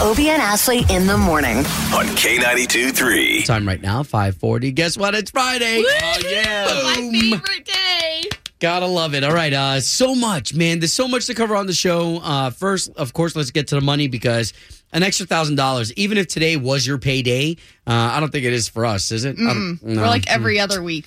Obie 0.00 0.30
and 0.30 0.40
Ashley 0.42 0.84
in 0.90 1.06
the 1.06 1.16
morning. 1.16 1.58
on 1.58 2.06
K92 2.16 2.92
3. 2.92 3.42
Time 3.42 3.66
right 3.68 3.80
now, 3.80 4.02
540. 4.02 4.72
Guess 4.72 4.96
what? 4.96 5.14
It's 5.14 5.30
Friday. 5.30 5.82
Oh, 5.86 6.18
yeah. 6.28 6.66
My 6.84 7.10
favorite 7.20 7.64
day. 7.64 8.22
Gotta 8.58 8.86
love 8.86 9.14
it. 9.14 9.22
All 9.24 9.32
right. 9.34 9.52
Uh, 9.52 9.80
so 9.80 10.14
much, 10.14 10.54
man. 10.54 10.78
There's 10.80 10.92
so 10.92 11.06
much 11.08 11.26
to 11.26 11.34
cover 11.34 11.54
on 11.56 11.66
the 11.66 11.72
show. 11.72 12.18
Uh, 12.22 12.50
first, 12.50 12.90
of 12.96 13.12
course, 13.12 13.36
let's 13.36 13.50
get 13.50 13.68
to 13.68 13.74
the 13.74 13.80
money 13.80 14.06
because 14.08 14.52
an 14.92 15.02
extra 15.02 15.26
thousand 15.26 15.56
dollars, 15.56 15.92
even 15.94 16.16
if 16.16 16.26
today 16.28 16.56
was 16.56 16.86
your 16.86 16.98
payday, 16.98 17.56
uh, 17.86 17.90
I 17.92 18.20
don't 18.20 18.30
think 18.30 18.44
it 18.44 18.52
is 18.52 18.68
for 18.68 18.86
us, 18.86 19.10
is 19.12 19.24
it? 19.24 19.36
I 19.38 19.42
don't- 19.52 19.82
no. 19.82 20.00
We're 20.02 20.06
like 20.08 20.28
every 20.30 20.58
other 20.60 20.82
week. 20.82 21.06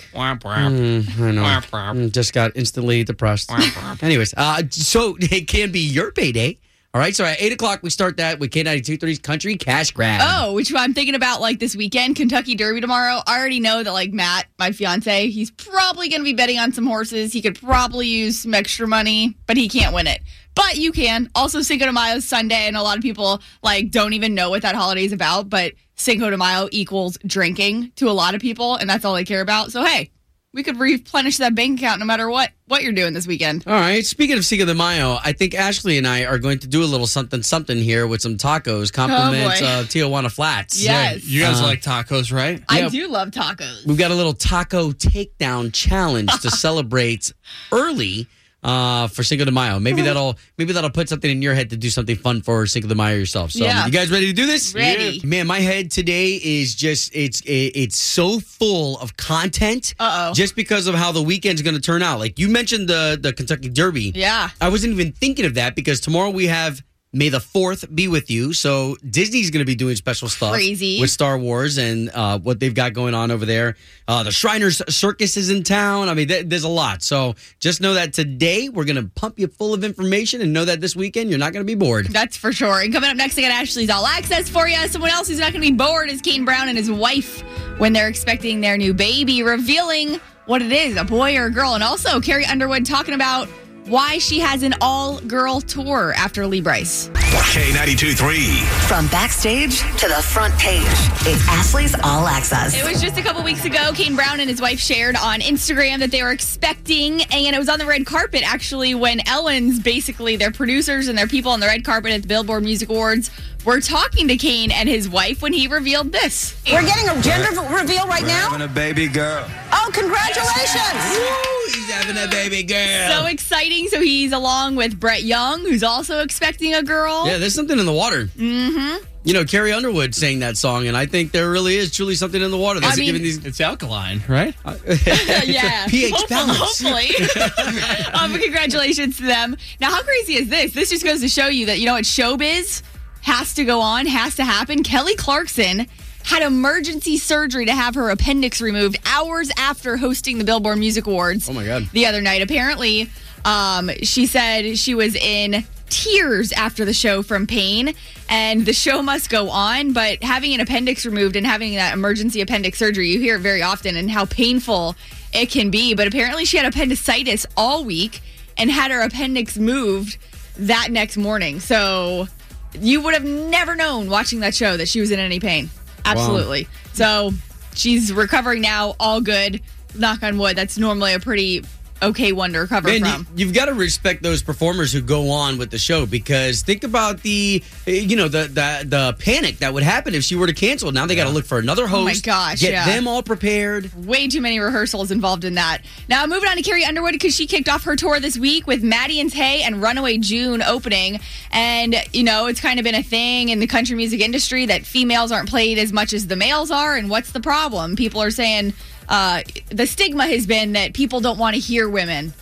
Mm, 0.72 1.20
I 1.22 1.32
know. 1.32 1.44
Mm, 1.44 2.12
Just 2.12 2.34
got 2.34 2.52
instantly 2.56 3.04
depressed. 3.04 3.50
Anyways, 4.04 4.34
uh, 4.36 4.62
so 4.70 5.18
it 5.22 5.48
can 5.48 5.72
be 5.72 5.80
your 5.82 6.12
payday. 6.12 6.58
All 6.96 7.02
right. 7.02 7.14
So 7.14 7.26
at 7.26 7.42
eight 7.42 7.52
o'clock, 7.52 7.84
we 7.84 7.90
start 7.90 8.16
that 8.18 8.40
with 8.40 8.52
K92.3's 8.52 9.20
Country 9.20 9.58
Cash 9.58 9.92
Grab. 9.92 10.22
Oh, 10.24 10.54
which 10.54 10.74
I'm 10.74 10.94
thinking 10.94 11.14
about 11.14 11.42
like 11.42 11.60
this 11.60 11.76
weekend, 11.76 12.16
Kentucky 12.16 12.56
Derby 12.56 12.80
tomorrow. 12.80 13.20
I 13.28 13.38
already 13.38 13.60
know 13.60 13.84
that 13.84 13.92
like 13.92 14.14
Matt, 14.14 14.46
my 14.58 14.72
fiance, 14.72 15.28
he's 15.28 15.52
probably 15.52 16.08
going 16.08 16.22
to 16.22 16.24
be 16.24 16.34
betting 16.34 16.58
on 16.58 16.72
some 16.72 16.88
horses. 16.88 17.34
He 17.34 17.42
could 17.42 17.60
probably 17.60 18.08
use 18.08 18.44
some 18.44 18.54
extra 18.54 18.88
money, 18.88 19.36
but 19.46 19.58
he 19.58 19.68
can't 19.68 19.94
win 19.94 20.08
it. 20.08 20.22
But 20.56 20.78
you 20.78 20.94
can. 20.94 21.30
Also, 21.36 21.62
Cinco 21.62 21.86
de 21.86 21.92
Mayo 21.92 22.16
is 22.16 22.26
Sunday, 22.26 22.66
and 22.66 22.78
a 22.78 22.82
lot 22.82 22.96
of 22.96 23.04
people 23.04 23.42
like 23.62 23.92
don't 23.92 24.14
even 24.14 24.34
know 24.34 24.50
what 24.50 24.62
that 24.62 24.74
holiday 24.74 25.04
is 25.04 25.12
about. 25.12 25.50
But 25.50 25.74
Cinco 25.96 26.30
de 26.30 26.38
Mayo 26.38 26.70
equals 26.72 27.18
drinking 27.26 27.92
to 27.98 28.10
a 28.10 28.16
lot 28.16 28.36
of 28.36 28.42
people, 28.42 28.78
and 28.78 28.90
that's 28.90 29.04
all 29.04 29.16
they 29.16 29.26
care 29.26 29.42
about. 29.42 29.74
So 29.74 29.84
hey, 29.84 30.12
we 30.56 30.64
could 30.64 30.80
replenish 30.80 31.38
that 31.38 31.54
bank 31.54 31.80
account 31.80 32.00
no 32.00 32.06
matter 32.06 32.28
what 32.30 32.50
what 32.68 32.82
you're 32.82 32.94
doing 32.94 33.14
this 33.14 33.28
weekend. 33.28 33.64
All 33.68 33.74
right. 33.74 34.04
Speaking 34.04 34.38
of 34.40 34.46
Cinco 34.46 34.66
de 34.66 34.74
Mayo, 34.74 35.20
I 35.24 35.34
think 35.34 35.54
Ashley 35.54 36.00
and 36.00 36.08
I 36.08 36.24
are 36.26 36.40
going 36.40 36.58
to 36.60 36.68
do 36.68 36.82
a 36.82 36.86
little 36.88 37.06
something 37.06 37.44
something 37.44 37.78
here 37.78 38.08
with 38.08 38.22
some 38.22 38.38
tacos. 38.38 38.92
Compliments 38.92 39.60
boy. 39.62 39.68
uh, 39.68 39.84
Tijuana 39.84 40.32
Flats. 40.32 40.82
Yes. 40.82 41.24
You 41.26 41.42
guys 41.42 41.60
Uh, 41.62 41.66
like 41.66 41.82
tacos, 41.84 42.32
right? 42.32 42.64
I 42.70 42.80
Yeah. 42.80 42.90
do 42.90 43.08
love 43.10 43.30
tacos. 43.30 43.86
We've 43.86 43.98
got 43.98 44.10
a 44.12 44.16
little 44.16 44.34
taco 44.34 44.92
takedown 44.94 45.72
challenge 45.74 46.32
to 46.42 46.50
celebrate 46.66 47.32
early 47.72 48.28
uh, 48.66 49.08
for 49.08 49.24
Cinco 49.24 49.46
de 49.46 49.52
Mayo. 49.52 49.80
Maybe 49.80 50.02
that'll 50.08 50.38
maybe 50.58 50.74
that'll 50.74 50.90
put 50.90 51.08
something 51.08 51.30
in 51.32 51.42
your 51.42 51.54
head 51.54 51.70
to 51.70 51.78
do 51.78 51.90
something 51.90 52.16
fun 52.18 52.42
for 52.42 52.66
Cinco 52.66 52.88
de 52.90 52.96
Mayo 52.96 53.16
yourself. 53.16 53.52
So, 53.52 53.64
Yeah. 53.64 53.86
you 53.86 53.92
guys 53.92 54.12
ready 54.12 54.26
to 54.28 54.34
do 54.34 54.46
this? 54.46 54.74
Ready. 54.76 55.22
Man, 55.24 55.48
my 55.48 55.60
head 55.60 55.92
today 55.92 56.36
is 56.44 56.76
just 56.76 57.16
it's 57.16 57.40
it, 57.42 57.72
it's 57.76 57.98
so 57.98 58.40
full 58.40 59.00
of 59.00 59.16
content. 59.16 59.94
Uh-oh. 60.00 60.34
Just 60.34 60.56
because 60.56 60.88
of 60.88 60.96
how 60.96 61.12
the 61.12 61.22
weekend's 61.22 61.62
going 61.62 61.76
to 61.76 61.82
turn 61.82 62.02
out. 62.02 62.20
Like 62.20 62.40
you 62.40 62.50
mentioned 62.50 62.90
the 62.90 63.18
the 63.22 63.32
Kentucky 63.32 63.70
Derby. 63.70 64.12
Yeah. 64.16 64.50
I 64.60 64.70
wasn't 64.70 64.94
even 64.94 65.12
thinking 65.14 65.46
of 65.46 65.54
that 65.54 65.76
because 65.76 66.00
tomorrow 66.02 66.32
we 66.32 66.48
have 66.48 66.82
May 67.16 67.30
the 67.30 67.40
Fourth 67.40 67.86
be 67.96 68.10
with 68.10 68.30
you. 68.30 68.52
So 68.52 68.98
Disney's 69.10 69.50
going 69.50 69.62
to 69.62 69.66
be 69.66 69.74
doing 69.74 69.96
special 69.96 70.28
stuff, 70.28 70.52
Crazy. 70.52 71.00
with 71.00 71.10
Star 71.10 71.38
Wars 71.38 71.78
and 71.78 72.10
uh, 72.14 72.40
what 72.40 72.60
they've 72.60 72.76
got 72.76 72.92
going 72.92 73.14
on 73.14 73.32
over 73.32 73.46
there. 73.46 73.78
Uh, 74.06 74.24
the 74.24 74.32
Shriners 74.32 74.82
Circus 74.94 75.38
is 75.38 75.50
in 75.50 75.64
town. 75.64 76.10
I 76.10 76.14
mean, 76.14 76.28
th- 76.28 76.48
there's 76.48 76.66
a 76.66 76.70
lot. 76.70 77.04
So 77.04 77.36
just 77.62 77.80
know 77.80 77.94
that 77.94 78.12
today 78.12 78.68
we're 78.68 78.84
going 78.84 78.98
to 78.98 79.10
pump 79.16 79.40
you 79.40 79.48
full 79.48 79.74
of 79.74 79.86
information, 79.86 80.42
and 80.42 80.52
know 80.52 80.66
that 80.66 80.82
this 80.82 80.94
weekend 80.94 81.30
you're 81.30 81.40
not 81.40 81.54
going 81.54 81.66
to 81.66 81.66
be 81.66 81.76
bored. 81.76 82.08
That's 82.08 82.36
for 82.36 82.52
sure. 82.52 82.82
And 82.82 82.94
coming 82.94 83.10
up 83.10 83.16
next, 83.16 83.38
I 83.38 83.44
got 83.44 83.52
Ashley's 83.52 83.90
All 83.90 84.06
Access 84.06 84.50
for 84.50 84.68
you. 84.68 84.76
Someone 84.90 85.12
else 85.12 85.30
who's 85.30 85.40
not 85.40 85.54
going 85.54 85.64
to 85.64 85.72
be 85.72 85.76
bored 85.76 86.10
is 86.10 86.20
Kane 86.22 86.44
Brown 86.44 86.68
and 86.68 86.78
his 86.78 86.92
wife 86.92 87.42
when 87.78 87.94
they're 87.94 88.10
expecting 88.10 88.60
their 88.60 88.78
new 88.78 88.94
baby, 88.94 89.42
revealing 89.42 90.20
what 90.48 90.62
it 90.62 90.72
is 90.74 90.98
a 90.98 91.06
boy 91.06 91.38
or 91.38 91.46
a 91.46 91.50
girl. 91.50 91.76
And 91.76 91.84
also, 91.84 92.20
Carrie 92.20 92.46
Underwood 92.46 92.86
talking 92.86 93.14
about 93.14 93.48
why 93.88 94.18
she 94.18 94.40
has 94.40 94.64
an 94.64 94.74
all 94.82 95.20
girl 95.22 95.62
tour 95.62 96.14
after 96.18 96.48
Lee 96.48 96.62
Brice. 96.62 97.10
K92 97.56 98.18
3. 98.18 98.60
From 98.88 99.08
backstage 99.08 99.80
to 100.00 100.08
the 100.08 100.22
front 100.22 100.54
page, 100.56 100.82
it's 101.28 101.48
Ashley's 101.48 101.96
All 102.04 102.28
Access. 102.28 102.76
It 102.76 102.84
was 102.84 103.02
just 103.02 103.18
a 103.18 103.22
couple 103.22 103.44
weeks 103.44 103.64
ago. 103.66 103.92
Kane 103.94 104.16
Brown 104.16 104.40
and 104.40 104.50
his 104.50 104.60
wife 104.60 104.80
shared 104.80 105.16
on 105.16 105.40
Instagram 105.40 106.00
that 106.00 106.12
they 106.12 106.24
were 106.24 106.32
expecting, 106.32 107.22
and 107.22 107.56
it 107.56 107.60
was 107.60 107.70
on 107.70 107.80
the 107.80 107.86
red 107.86 108.06
carpet 108.06 108.42
actually 108.44 108.96
when 108.96 109.26
Ellen's 109.28 109.80
basically 109.80 110.36
their 110.36 110.52
producers 110.52 111.08
and 111.08 111.18
their 111.18 111.28
people 111.28 111.52
on 111.52 111.60
the 111.60 111.68
red 111.68 111.86
carpet 111.86 112.12
at 112.12 112.24
the 112.24 112.28
Billboard 112.28 112.64
Music 112.64 112.90
Awards 112.90 113.30
were 113.64 113.80
talking 113.80 114.28
to 114.28 114.38
Kane 114.38 114.72
and 114.72 114.90
his 114.90 115.08
wife 115.08 115.42
when 115.42 115.54
he 115.54 115.68
revealed 115.68 116.12
this. 116.12 116.56
We're 116.72 116.82
getting 116.82 117.10
a 117.10 117.22
gender 117.22 117.62
reveal 117.62 118.06
right 118.08 118.24
now. 118.24 118.50
Having 118.50 118.66
a 118.66 118.68
baby 118.68 119.08
girl. 119.08 119.48
Oh, 119.78 119.92
congratulations! 119.94 121.76
He's 121.76 121.90
having 121.92 122.18
a 122.18 122.28
baby 122.30 122.64
girl. 122.64 123.10
So 123.22 123.26
exciting. 123.28 123.88
So 123.90 124.00
he's 124.02 124.32
along 124.32 124.76
with 124.76 125.00
Brett 125.00 125.24
Young, 125.24 125.62
who's 125.62 125.84
also 125.84 126.20
expecting 126.22 126.74
a 126.74 126.82
girl. 126.84 127.28
yeah, 127.28 127.38
there's 127.38 127.54
something 127.54 127.78
in 127.78 127.86
the 127.86 127.92
water. 127.94 128.26
Mm-hmm. 128.26 129.04
You 129.26 129.34
know, 129.34 129.44
Carrie 129.44 129.74
Underwood 129.74 130.14
sang 130.14 130.40
that 130.40 130.56
song, 130.56 130.86
and 130.88 130.96
I 130.96 131.08
think 131.08 131.32
there 131.32 131.50
really 131.50 131.76
is 131.78 131.92
truly 131.92 132.14
something 132.14 132.40
in 132.42 132.52
the 132.52 132.58
water. 132.58 132.80
That's 132.80 132.94
I 132.94 132.98
mean- 133.00 133.06
giving 133.08 133.24
these 133.24 133.44
It's 133.44 133.60
alkaline, 133.60 134.24
right? 134.28 134.54
yeah. 134.66 135.88
pH 135.88 136.14
Hopefully- 136.14 136.28
balance. 136.30 136.82
Hopefully. 136.82 138.14
um, 138.14 138.32
but 138.32 138.42
congratulations 138.42 139.18
to 139.18 139.24
them. 139.24 139.58
Now, 139.82 139.90
how 139.92 140.04
crazy 140.04 140.36
is 140.36 140.50
this? 140.50 140.74
This 140.74 140.92
just 140.92 141.04
goes 141.04 141.22
to 141.22 141.28
show 141.28 141.48
you 141.48 141.66
that, 141.68 141.80
you 141.80 141.88
know 141.88 141.94
what, 141.94 142.04
showbiz 142.04 142.84
has 143.22 143.56
to 143.56 143.66
go 143.66 143.82
on, 143.82 144.06
has 144.06 144.36
to 144.36 144.44
happen. 144.46 144.84
Kelly 144.84 145.16
Clarkson 145.16 145.88
had 146.26 146.42
emergency 146.44 147.18
surgery 147.18 147.66
to 147.66 147.72
have 147.74 147.96
her 147.96 148.10
appendix 148.10 148.60
removed 148.62 148.98
hours 149.06 149.52
after 149.58 149.98
hosting 149.98 150.38
the 150.38 150.44
Billboard 150.44 150.78
Music 150.78 151.06
Awards 151.08 151.50
Oh 151.50 151.54
my 151.54 151.66
God. 151.66 151.88
the 151.94 152.06
other 152.08 152.22
night. 152.22 152.42
Apparently, 152.42 153.10
um, 153.46 153.90
she 154.02 154.26
said 154.26 154.78
she 154.78 154.96
was 154.96 155.16
in 155.16 155.64
tears 155.90 156.52
after 156.52 156.84
the 156.84 156.94
show 156.94 157.22
from 157.22 157.46
pain, 157.46 157.94
and 158.28 158.66
the 158.66 158.74
show 158.74 159.02
must 159.04 159.30
go 159.30 159.50
on. 159.52 159.94
But 159.94 160.24
having 160.24 160.54
an 160.56 160.60
appendix 160.62 161.06
removed 161.06 161.36
and 161.36 161.46
having 161.46 161.76
that 161.76 161.94
emergency 161.94 162.42
appendix 162.42 162.80
surgery, 162.80 163.10
you 163.10 163.20
hear 163.20 163.36
it 163.36 163.42
very 163.42 163.62
often, 163.62 163.96
and 163.96 164.10
how 164.10 164.26
painful 164.26 164.96
it 165.32 165.52
can 165.52 165.70
be. 165.70 165.94
But 165.94 166.08
apparently, 166.08 166.44
she 166.46 166.58
had 166.58 166.66
appendicitis 166.66 167.46
all 167.56 167.86
week 167.86 168.22
and 168.58 168.72
had 168.72 168.90
her 168.90 169.02
appendix 169.02 169.58
moved 169.58 170.18
that 170.58 170.88
next 170.90 171.18
morning. 171.18 171.60
So 171.60 172.28
you 172.74 173.02
would 173.02 173.14
have 173.14 173.24
never 173.26 173.76
known 173.76 174.10
watching 174.10 174.40
that 174.40 174.56
show 174.56 174.76
that 174.78 174.88
she 174.90 175.00
was 175.02 175.12
in 175.12 175.20
any 175.20 175.40
pain. 175.40 175.70
Absolutely. 176.06 176.68
So 176.94 177.32
she's 177.74 178.14
recovering 178.14 178.62
now, 178.62 178.96
all 179.00 179.22
good. 179.22 179.62
Knock 179.96 180.24
on 180.24 180.38
wood. 180.38 180.56
That's 180.56 180.78
normally 180.78 181.14
a 181.14 181.20
pretty 181.20 181.64
okay 182.02 182.32
one 182.32 182.54
to 182.54 182.60
recover 182.60 182.88
Man, 182.88 183.26
from. 183.26 183.28
you, 183.36 183.46
have 183.46 183.56
got 183.56 183.66
to 183.66 183.74
respect 183.74 184.22
those 184.24 184.44
performers 184.44 184.92
who 184.92 185.02
go 185.02 185.30
on 185.30 185.58
with 185.58 185.72
the 185.72 185.78
show 185.78 186.06
because 186.06 186.62
think 186.62 186.84
about 186.84 187.22
the, 187.22 187.64
you 187.86 188.16
know, 188.16 188.28
the 188.28 188.44
the 188.44 188.84
the 188.86 189.16
panic 189.20 189.60
that 189.60 189.74
would 189.74 189.84
happen 189.84 190.14
if 190.14 190.24
she 190.24 190.36
were 190.36 190.48
to 190.48 190.54
cancel. 190.54 190.92
Now 190.92 191.06
they 191.06 191.16
got 191.16 191.26
to 191.26 191.30
look 191.30 191.46
for 191.46 191.58
another 191.58 191.88
host. 191.88 192.02
Oh 192.02 192.04
my 192.04 192.16
gosh, 192.16 192.62
get 192.62 192.72
yeah. 192.72 192.86
them 192.86 193.08
all 193.08 193.24
prepared. 193.24 193.92
Way 194.06 194.28
too 194.28 194.42
many 194.42 194.60
rehearsals 194.60 195.12
involved 195.12 195.44
in 195.44 195.56
that. 195.56 195.82
Now, 196.08 196.26
moving 196.26 196.50
on 196.50 196.58
to 196.58 196.62
Carrie 196.62 196.86
Underwood 196.86 197.14
because 197.14 197.36
she 197.36 197.48
kicked 197.48 197.70
off 197.70 197.84
her 197.84 197.96
tour 197.96 198.20
this 198.20 198.38
week 198.38 198.68
with 198.68 198.84
Maddie 198.84 199.20
and 199.20 199.32
Tay 199.32 199.64
and 199.64 199.82
Runaway 199.82 200.18
June 200.18 200.62
opening. 200.62 201.20
And, 201.52 201.96
you 202.14 202.24
know, 202.24 202.48
it's 202.48 202.62
kind 202.62 202.80
of 202.80 202.84
been 202.84 202.96
a 202.96 203.04
thing 203.04 203.50
in 203.50 203.60
the 203.60 203.68
country 203.68 203.96
music 203.96 204.22
industry 204.22 204.66
that 204.68 204.86
females 204.86 205.32
aren't 205.32 205.50
played 205.50 205.78
as 205.78 205.94
much 205.94 206.14
as 206.14 206.28
the 206.28 206.36
males 206.36 206.72
are. 206.72 206.96
And 206.96 207.10
what's 207.10 207.32
the 207.32 207.40
problem? 207.40 207.96
People 207.96 208.22
are 208.22 208.32
saying 208.32 208.74
uh, 209.10 209.42
the 209.70 209.86
stigma 209.86 210.28
has 210.28 210.48
been 210.48 210.74
that 210.74 210.94
people 210.94 211.20
don't 211.20 211.38
want 211.38 211.56
to 211.56 211.60
hear 211.60 211.90
women 211.90 212.34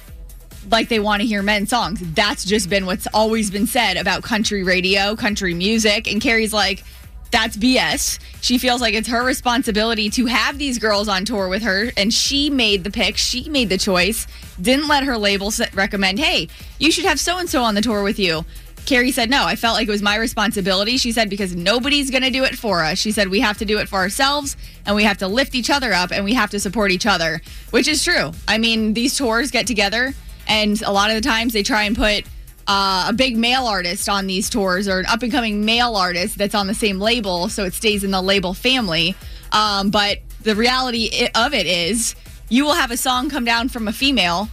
like 0.71 0.89
they 0.89 0.99
want 0.99 1.21
to 1.21 1.27
hear 1.27 1.41
men's 1.41 1.69
songs. 1.69 1.99
That's 2.13 2.45
just 2.45 2.69
been 2.69 2.85
what's 2.85 3.07
always 3.13 3.51
been 3.51 3.67
said 3.67 3.97
about 3.97 4.23
country 4.23 4.63
radio, 4.63 5.15
country 5.15 5.53
music. 5.53 6.09
And 6.11 6.21
Carrie's 6.21 6.53
like, 6.53 6.83
that's 7.31 7.57
BS. 7.57 8.19
She 8.41 8.59
feels 8.59 8.79
like 8.79 8.93
it's 8.93 9.07
her 9.07 9.25
responsibility 9.25 10.09
to 10.11 10.27
have 10.27 10.59
these 10.59 10.77
girls 10.77 11.07
on 11.09 11.25
tour 11.25 11.49
with 11.49 11.63
her, 11.63 11.91
and 11.97 12.13
she 12.13 12.51
made 12.51 12.83
the 12.83 12.91
pick. 12.91 13.17
She 13.17 13.49
made 13.49 13.69
the 13.69 13.77
choice. 13.79 14.27
Didn't 14.61 14.87
let 14.87 15.03
her 15.03 15.17
label 15.17 15.51
recommend, 15.73 16.19
hey, 16.19 16.47
you 16.77 16.91
should 16.91 17.05
have 17.05 17.19
so 17.19 17.39
and 17.39 17.49
so 17.49 17.63
on 17.63 17.73
the 17.73 17.81
tour 17.81 18.03
with 18.03 18.19
you. 18.19 18.45
Carrie 18.85 19.11
said, 19.11 19.29
no, 19.29 19.45
I 19.45 19.55
felt 19.55 19.75
like 19.75 19.87
it 19.87 19.91
was 19.91 20.01
my 20.01 20.17
responsibility. 20.17 20.97
She 20.97 21.11
said, 21.11 21.29
because 21.29 21.55
nobody's 21.55 22.11
going 22.11 22.23
to 22.23 22.29
do 22.29 22.43
it 22.43 22.57
for 22.57 22.83
us. 22.83 22.97
She 22.97 23.11
said, 23.11 23.29
we 23.29 23.39
have 23.39 23.57
to 23.59 23.65
do 23.65 23.79
it 23.79 23.87
for 23.87 23.97
ourselves 23.97 24.57
and 24.85 24.95
we 24.95 25.03
have 25.03 25.17
to 25.19 25.27
lift 25.27 25.55
each 25.55 25.69
other 25.69 25.93
up 25.93 26.11
and 26.11 26.25
we 26.25 26.33
have 26.33 26.49
to 26.51 26.59
support 26.59 26.91
each 26.91 27.05
other, 27.05 27.41
which 27.71 27.87
is 27.87 28.03
true. 28.03 28.31
I 28.47 28.57
mean, 28.57 28.93
these 28.93 29.17
tours 29.17 29.51
get 29.51 29.67
together 29.67 30.13
and 30.47 30.81
a 30.81 30.91
lot 30.91 31.09
of 31.09 31.15
the 31.15 31.21
times 31.21 31.53
they 31.53 31.63
try 31.63 31.83
and 31.83 31.95
put 31.95 32.25
uh, 32.67 33.07
a 33.09 33.13
big 33.13 33.37
male 33.37 33.65
artist 33.65 34.07
on 34.09 34.27
these 34.27 34.49
tours 34.49 34.87
or 34.87 34.99
an 34.99 35.05
up 35.05 35.23
and 35.23 35.31
coming 35.31 35.65
male 35.65 35.95
artist 35.95 36.37
that's 36.37 36.55
on 36.55 36.67
the 36.67 36.73
same 36.73 36.99
label, 36.99 37.49
so 37.49 37.65
it 37.65 37.73
stays 37.73 38.03
in 38.03 38.11
the 38.11 38.21
label 38.21 38.53
family. 38.53 39.15
Um, 39.51 39.89
but 39.89 40.19
the 40.41 40.55
reality 40.55 41.27
of 41.35 41.53
it 41.53 41.65
is, 41.65 42.15
you 42.49 42.65
will 42.65 42.73
have 42.73 42.91
a 42.91 42.97
song 42.97 43.29
come 43.29 43.45
down 43.45 43.69
from 43.69 43.87
a 43.87 43.93
female 43.93 44.49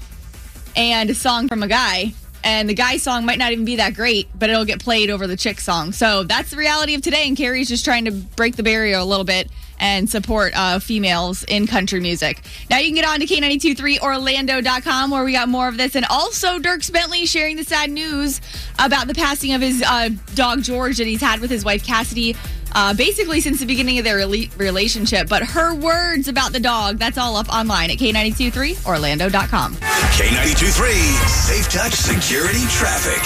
and 0.76 1.10
a 1.10 1.14
song 1.14 1.48
from 1.48 1.62
a 1.62 1.68
guy. 1.68 2.12
And 2.42 2.68
the 2.68 2.74
guy 2.74 2.96
song 2.96 3.26
might 3.26 3.38
not 3.38 3.52
even 3.52 3.64
be 3.64 3.76
that 3.76 3.94
great, 3.94 4.28
but 4.38 4.50
it'll 4.50 4.64
get 4.64 4.80
played 4.80 5.10
over 5.10 5.26
the 5.26 5.36
chick 5.36 5.60
song. 5.60 5.92
So 5.92 6.24
that's 6.24 6.50
the 6.50 6.56
reality 6.56 6.94
of 6.94 7.02
today. 7.02 7.28
And 7.28 7.36
Carrie's 7.36 7.68
just 7.68 7.84
trying 7.84 8.06
to 8.06 8.12
break 8.12 8.56
the 8.56 8.62
barrier 8.62 8.96
a 8.96 9.04
little 9.04 9.24
bit 9.24 9.50
and 9.80 10.08
support 10.08 10.52
uh, 10.54 10.78
females 10.78 11.42
in 11.44 11.66
country 11.66 12.00
music. 12.00 12.40
Now 12.68 12.78
you 12.78 12.86
can 12.86 12.94
get 12.94 13.06
on 13.06 13.18
to 13.20 13.26
K923Orlando.com 13.26 15.10
where 15.10 15.24
we 15.24 15.32
got 15.32 15.48
more 15.48 15.68
of 15.68 15.76
this. 15.76 15.96
And 15.96 16.04
also 16.08 16.58
Dierks 16.58 16.92
Bentley 16.92 17.26
sharing 17.26 17.56
the 17.56 17.64
sad 17.64 17.90
news 17.90 18.40
about 18.78 19.06
the 19.06 19.14
passing 19.14 19.52
of 19.54 19.60
his 19.60 19.82
uh, 19.86 20.10
dog 20.34 20.62
George 20.62 20.98
that 20.98 21.06
he's 21.06 21.20
had 21.20 21.40
with 21.40 21.50
his 21.50 21.64
wife 21.64 21.84
Cassidy. 21.84 22.36
Uh, 22.72 22.94
basically, 22.94 23.40
since 23.40 23.58
the 23.58 23.66
beginning 23.66 23.98
of 23.98 24.04
their 24.04 24.18
rela- 24.18 24.56
relationship, 24.58 25.28
but 25.28 25.42
her 25.42 25.74
words 25.74 26.28
about 26.28 26.52
the 26.52 26.60
dog, 26.60 26.98
that's 26.98 27.18
all 27.18 27.36
up 27.36 27.48
online 27.48 27.90
at 27.90 27.96
K923Orlando.com. 27.96 29.74
K92 29.74 30.72
3, 30.76 30.92
Safe 31.26 31.68
Touch 31.68 31.92
Security 31.94 32.60
Traffic. 32.68 33.20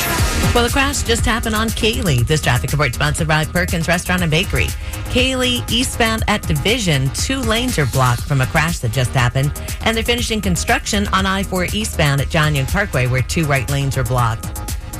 Well, 0.54 0.64
the 0.64 0.70
crash 0.72 1.02
just 1.02 1.26
happened 1.26 1.54
on 1.54 1.68
Kaley. 1.68 2.26
This 2.26 2.40
traffic 2.40 2.70
report 2.72 2.94
sponsored 2.94 3.28
by 3.28 3.44
Perkins 3.44 3.86
Restaurant 3.86 4.22
and 4.22 4.30
Bakery. 4.30 4.68
Kaley 5.10 5.68
eastbound 5.70 6.22
at 6.28 6.42
Division, 6.46 7.08
two 7.10 7.40
lanes 7.40 7.78
are 7.78 7.86
blocked 7.86 8.22
from 8.22 8.40
a 8.40 8.46
crash 8.46 8.78
that 8.80 8.92
just 8.92 9.10
happened, 9.12 9.52
and 9.80 9.96
they're 9.96 10.04
finishing 10.04 10.40
construction 10.40 11.08
on 11.08 11.26
I-4 11.26 11.74
eastbound 11.74 12.20
at 12.20 12.28
John 12.28 12.54
Young 12.54 12.66
Parkway, 12.66 13.06
where 13.06 13.22
two 13.22 13.44
right 13.44 13.68
lanes 13.70 13.96
are 13.96 14.04
blocked. 14.04 14.46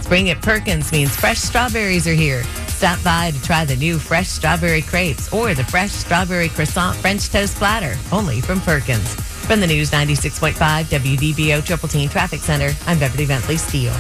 Spring 0.03 0.31
at 0.31 0.43
Perkins 0.43 0.93
means 0.93 1.17
fresh 1.17 1.39
strawberries 1.39 2.07
are 2.07 2.15
here. 2.15 2.43
Stop 2.69 3.03
by 3.03 3.31
to 3.31 3.43
try 3.43 3.65
the 3.65 3.77
new 3.77 3.99
fresh 3.99 4.29
strawberry 4.29 4.83
crepes 4.83 5.33
or 5.33 5.55
the 5.55 5.65
fresh 5.65 5.93
strawberry 5.93 6.49
croissant 6.49 6.97
French 6.97 7.31
toast 7.31 7.57
platter, 7.57 7.97
only 8.13 8.41
from 8.41 8.61
Perkins. 8.61 9.15
From 9.47 9.61
the 9.61 9.67
News 9.67 9.91
96.5 9.91 10.55
WDBO 10.55 11.65
Triple 11.65 11.89
Team 11.89 12.09
Traffic 12.09 12.41
Center, 12.41 12.73
I'm 12.87 12.99
Beverly 12.99 13.27
Bentley 13.27 13.57
Steele. 13.57 13.95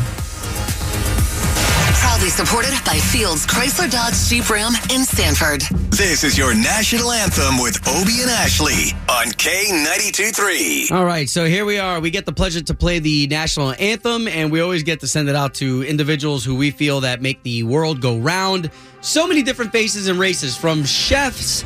Proudly 2.25 2.47
supported 2.47 2.85
by 2.87 2.97
Fields 2.97 3.47
Chrysler 3.47 3.91
Dodge 3.91 4.15
Jeep 4.31 4.49
Ram 4.49 4.73
in 4.91 5.05
Sanford. 5.05 5.61
This 5.91 6.25
is 6.25 6.39
your 6.39 6.55
national 6.55 7.13
anthem 7.13 7.61
with 7.61 7.87
Obie 7.87 8.23
and 8.23 8.31
Ashley 8.31 8.93
on 9.11 9.27
K92 9.27 10.35
3. 10.35 10.89
All 10.97 11.05
right, 11.05 11.29
so 11.29 11.45
here 11.45 11.67
we 11.67 11.79
are. 11.79 12.01
We 12.01 12.11
get 12.11 12.25
the 12.25 12.33
pleasure 12.33 12.63
to 12.63 12.75
play 12.75 12.99
the 12.99 13.27
national 13.27 13.75
anthem, 13.79 14.27
and 14.27 14.51
we 14.51 14.63
always 14.63 14.83
get 14.83 15.01
to 15.01 15.07
send 15.07 15.29
it 15.29 15.37
out 15.37 15.53
to 15.57 15.83
individuals 15.83 16.47
who 16.47 16.55
we 16.55 16.71
feel 16.71 17.01
that 17.01 17.21
make 17.21 17.43
the 17.43 17.63
world 17.63 18.01
go 18.01 18.17
round. 18.17 18.71
So 19.03 19.27
many 19.27 19.43
different 19.43 19.71
faces 19.71 20.09
and 20.09 20.19
races, 20.19 20.57
from 20.57 20.83
chefs 20.83 21.63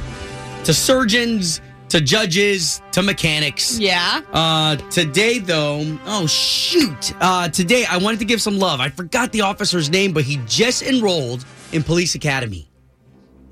to 0.64 0.74
surgeons 0.74 1.60
to 1.88 2.00
judges 2.00 2.82
to 2.92 3.02
mechanics. 3.02 3.78
Yeah. 3.78 4.20
Uh, 4.32 4.76
today, 4.90 5.38
though, 5.38 5.98
oh 6.06 6.26
shoot! 6.26 7.14
Uh, 7.20 7.48
today, 7.48 7.84
I 7.88 7.98
wanted 7.98 8.20
to 8.20 8.26
give 8.26 8.40
some 8.42 8.58
love. 8.58 8.80
I 8.80 8.88
forgot 8.88 9.32
the 9.32 9.42
officer's 9.42 9.90
name, 9.90 10.12
but 10.12 10.24
he 10.24 10.36
just 10.46 10.82
enrolled 10.82 11.44
in 11.72 11.82
police 11.82 12.14
academy, 12.14 12.68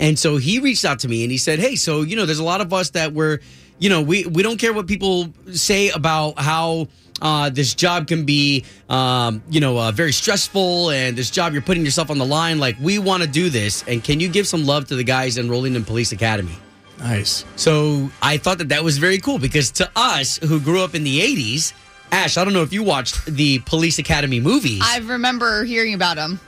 and 0.01 0.19
so 0.19 0.37
he 0.37 0.59
reached 0.59 0.85
out 0.85 1.01
to 1.01 1.09
me 1.09 1.23
and 1.23 1.31
he 1.31 1.39
said, 1.39 1.59
"Hey, 1.59 1.77
so 1.77 2.03
you 2.03 2.17
know, 2.17 2.27
there's 2.27 2.39
a 2.39 2.45
lot 2.45 2.61
of 2.61 2.73
us 2.73 2.91
that 2.91 3.13
were, 3.13 3.41
you 3.79 3.89
know, 3.89 4.03
we 4.03 4.27
we 4.27 4.43
don't 4.43 4.59
care 4.59 4.73
what 4.73 4.87
people 4.87 5.33
say 5.53 5.91
about 5.91 6.39
how." 6.39 6.89
Uh, 7.23 7.49
this 7.49 7.73
job 7.73 8.07
can 8.07 8.27
be, 8.27 8.63
um, 8.91 9.43
you 9.49 9.59
know, 9.59 9.79
uh, 9.79 9.91
very 9.91 10.13
stressful, 10.13 10.91
and 10.91 11.17
this 11.17 11.31
job 11.31 11.55
you're 11.55 11.63
putting 11.63 11.83
yourself 11.83 12.11
on 12.11 12.19
the 12.19 12.27
line. 12.27 12.59
Like, 12.59 12.77
we 12.79 12.99
want 12.99 13.23
to 13.23 13.27
do 13.27 13.49
this, 13.49 13.83
and 13.89 14.05
can 14.05 14.21
you 14.21 14.29
give 14.29 14.47
some 14.47 14.67
love 14.67 14.89
to 14.89 14.97
the 14.97 15.03
guys 15.03 15.39
enrolling 15.39 15.75
in 15.77 15.83
police 15.83 16.13
academy? 16.13 16.59
Nice. 16.99 17.45
So 17.57 18.11
I 18.23 18.39
thought 18.39 18.59
that 18.59 18.71
that 18.71 18.83
was 18.83 18.99
very 18.99 19.19
cool 19.19 19.39
because 19.39 19.71
to 19.73 19.91
us 19.95 20.39
who 20.39 20.59
grew 20.61 20.83
up 20.83 20.95
in 20.95 21.05
the 21.05 21.21
80s, 21.21 21.73
Ash, 22.13 22.37
I 22.37 22.45
don't 22.45 22.55
know 22.55 22.63
if 22.63 22.73
you 22.73 22.83
watched 22.83 23.27
the 23.27 23.59
Police 23.61 23.99
Academy 23.99 24.41
movies, 24.41 24.81
I 24.85 24.99
remember 24.99 25.65
hearing 25.65 25.93
about 25.95 26.17
them. 26.17 26.41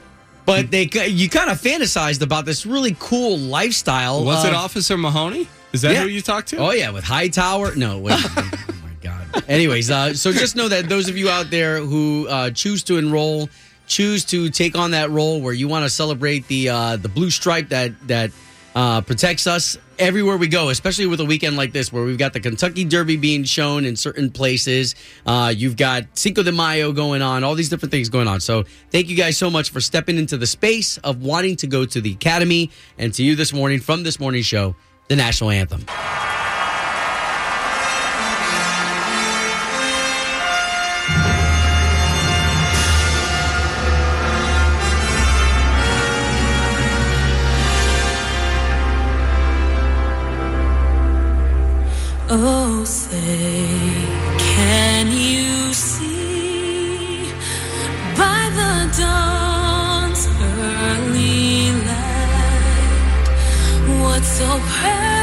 but 0.47 0.71
they 0.71 0.89
you 1.09 1.29
kind 1.29 1.51
of 1.51 1.61
fantasized 1.61 2.23
about 2.23 2.47
this 2.47 2.65
really 2.65 2.97
cool 2.99 3.37
lifestyle. 3.39 4.25
Was 4.25 4.45
it 4.45 4.55
Officer 4.55 4.97
Mahoney? 4.97 5.49
Is 5.73 5.83
that 5.83 5.93
Yeah. 5.93 6.03
who 6.03 6.09
you 6.09 6.23
talked 6.23 6.49
to? 6.49 6.57
Oh 6.59 6.71
yeah, 6.71 6.91
with 6.91 7.05
Hightower. 7.05 7.75
No, 7.75 7.99
wait. 7.99 8.15
oh 8.19 8.51
my 8.83 8.93
god. 9.03 9.45
Anyways, 9.49 9.91
uh, 9.91 10.15
so 10.15 10.33
just 10.33 10.57
know 10.57 10.69
that 10.69 10.89
those 10.89 11.09
of 11.11 11.19
you 11.19 11.29
out 11.29 11.51
there 11.51 11.81
who 11.81 12.27
uh, 12.29 12.51
choose 12.51 12.83
to 12.85 12.97
enroll, 12.97 13.51
choose 13.87 14.25
to 14.27 14.49
take 14.49 14.79
on 14.79 14.93
that 14.93 15.11
role 15.11 15.43
where 15.43 15.53
you 15.53 15.69
want 15.69 15.85
to 15.85 15.91
celebrate 15.91 16.47
the 16.49 16.71
uh, 16.71 16.97
the 16.97 17.09
blue 17.11 17.31
stripe 17.31 17.69
that 17.69 17.93
that 18.09 18.31
uh, 18.79 19.01
protects 19.01 19.49
us 19.49 19.77
everywhere 19.99 20.37
we 20.37 20.47
go, 20.47 20.69
especially 20.69 21.07
with 21.07 21.19
a 21.19 21.25
weekend 21.25 21.57
like 21.57 21.73
this 21.73 21.93
where 21.93 22.05
we've 22.05 22.17
got 22.17 22.33
the 22.33 22.39
Kentucky 22.39 22.85
Derby 22.85 23.17
being 23.17 23.43
shown 23.43 23.85
in 23.85 23.97
certain 23.97 24.31
places. 24.31 24.95
Uh, 25.27 25.53
you've 25.55 25.77
got 25.77 26.05
Cinco 26.17 26.45
de 26.45 26.53
Mayo 26.53 26.93
going 26.93 27.21
on, 27.21 27.43
all 27.43 27.57
these 27.57 27.69
different 27.69 27.91
things 27.91 28.09
going 28.09 28.29
on. 28.29 28.39
So 28.39 28.63
thank 28.93 29.09
you 29.09 29.17
guys 29.17 29.37
so 29.37 29.51
much 29.51 29.71
for 29.71 29.81
stepping 29.81 30.17
into 30.17 30.37
the 30.37 30.47
space 30.47 30.97
of 30.99 31.23
wanting 31.25 31.57
to 31.57 31.67
go 31.67 31.87
to 31.87 32.01
the 32.01 32.13
academy, 32.13 32.71
and 32.99 33.13
to 33.15 33.25
you 33.25 33.35
this 33.35 33.53
morning 33.53 33.81
from 33.81 34.05
this 34.05 34.21
morning 34.21 34.43
show, 34.43 34.77
the 35.09 35.17
national 35.17 35.51
anthem. 35.51 35.85
Oh, 52.31 52.85
say, 52.85 53.67
can 54.39 55.07
you 55.07 55.73
see? 55.73 57.33
By 58.19 58.51
the 58.53 59.01
dawn's 59.01 60.27
early 60.39 61.73
light 61.87 63.29
what 64.03 64.23
so 64.25 64.45
proudly 64.45 65.18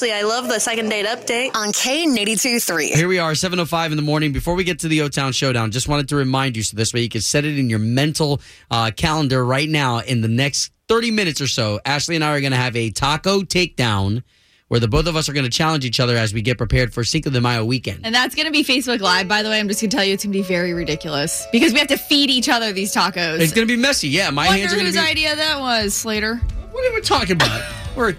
Obie 0.00 0.10
Ashley, 0.10 0.12
I 0.12 0.22
love 0.22 0.48
the 0.48 0.58
second 0.58 0.88
date 0.88 1.04
update. 1.04 1.54
On 1.54 1.68
K92 1.72 2.62
3. 2.62 2.88
Here 2.88 3.08
we 3.08 3.18
are, 3.18 3.32
7.05 3.32 3.90
in 3.90 3.96
the 3.96 4.02
morning. 4.02 4.32
Before 4.32 4.54
we 4.54 4.64
get 4.64 4.78
to 4.80 4.88
the 4.88 5.02
O-Town 5.02 5.32
Showdown, 5.32 5.70
just 5.70 5.88
wanted 5.88 6.08
to 6.08 6.16
remind 6.16 6.56
you 6.56 6.62
so 6.62 6.76
this 6.76 6.94
way 6.94 7.00
you 7.00 7.08
can 7.08 7.20
set 7.20 7.44
it 7.44 7.58
in 7.58 7.68
your 7.68 7.78
mental 7.78 8.40
uh, 8.70 8.90
calendar 8.96 9.44
right 9.44 9.68
now 9.68 9.98
in 9.98 10.22
the 10.22 10.28
next 10.28 10.72
30 10.88 11.10
minutes 11.10 11.40
or 11.40 11.46
so. 11.46 11.80
Ashley 11.84 12.14
and 12.14 12.24
I 12.24 12.34
are 12.34 12.40
going 12.40 12.52
to 12.52 12.58
have 12.58 12.76
a 12.76 12.90
taco 12.90 13.42
takedown 13.42 14.22
where 14.68 14.80
the 14.80 14.88
both 14.88 15.06
of 15.06 15.16
us 15.16 15.28
are 15.28 15.32
going 15.34 15.44
to 15.44 15.50
challenge 15.50 15.84
each 15.84 16.00
other 16.00 16.16
as 16.16 16.32
we 16.32 16.40
get 16.40 16.56
prepared 16.56 16.94
for 16.94 17.04
Cinco 17.04 17.28
de 17.28 17.40
Mayo 17.40 17.64
weekend. 17.64 18.00
And 18.04 18.14
that's 18.14 18.34
going 18.34 18.46
to 18.46 18.52
be 18.52 18.64
Facebook 18.64 19.00
Live, 19.00 19.28
by 19.28 19.42
the 19.42 19.50
way. 19.50 19.60
I'm 19.60 19.68
just 19.68 19.80
going 19.82 19.90
to 19.90 19.96
tell 19.96 20.04
you 20.04 20.14
it's 20.14 20.24
going 20.24 20.32
to 20.32 20.38
be 20.38 20.44
very 20.44 20.72
ridiculous 20.72 21.46
because 21.52 21.72
we 21.72 21.78
have 21.78 21.88
to 21.88 21.98
feed 21.98 22.30
each 22.30 22.48
other 22.48 22.72
these 22.72 22.94
tacos. 22.94 23.40
It's 23.40 23.52
going 23.52 23.66
to 23.66 23.72
be 23.72 23.80
messy. 23.80 24.08
Yeah, 24.08 24.30
my 24.30 24.46
Wonder 24.46 24.60
hands 24.60 24.72
are 24.72 24.76
going 24.76 24.86
whose 24.86 24.94
to 24.94 25.02
be... 25.02 25.08
idea 25.08 25.36
that 25.36 25.60
was, 25.60 25.94
Slater. 25.94 26.36
What 26.36 26.90
are 26.90 26.94
we 26.94 27.00
talking 27.02 27.36
about? 27.36 27.62
We're... 27.96 28.14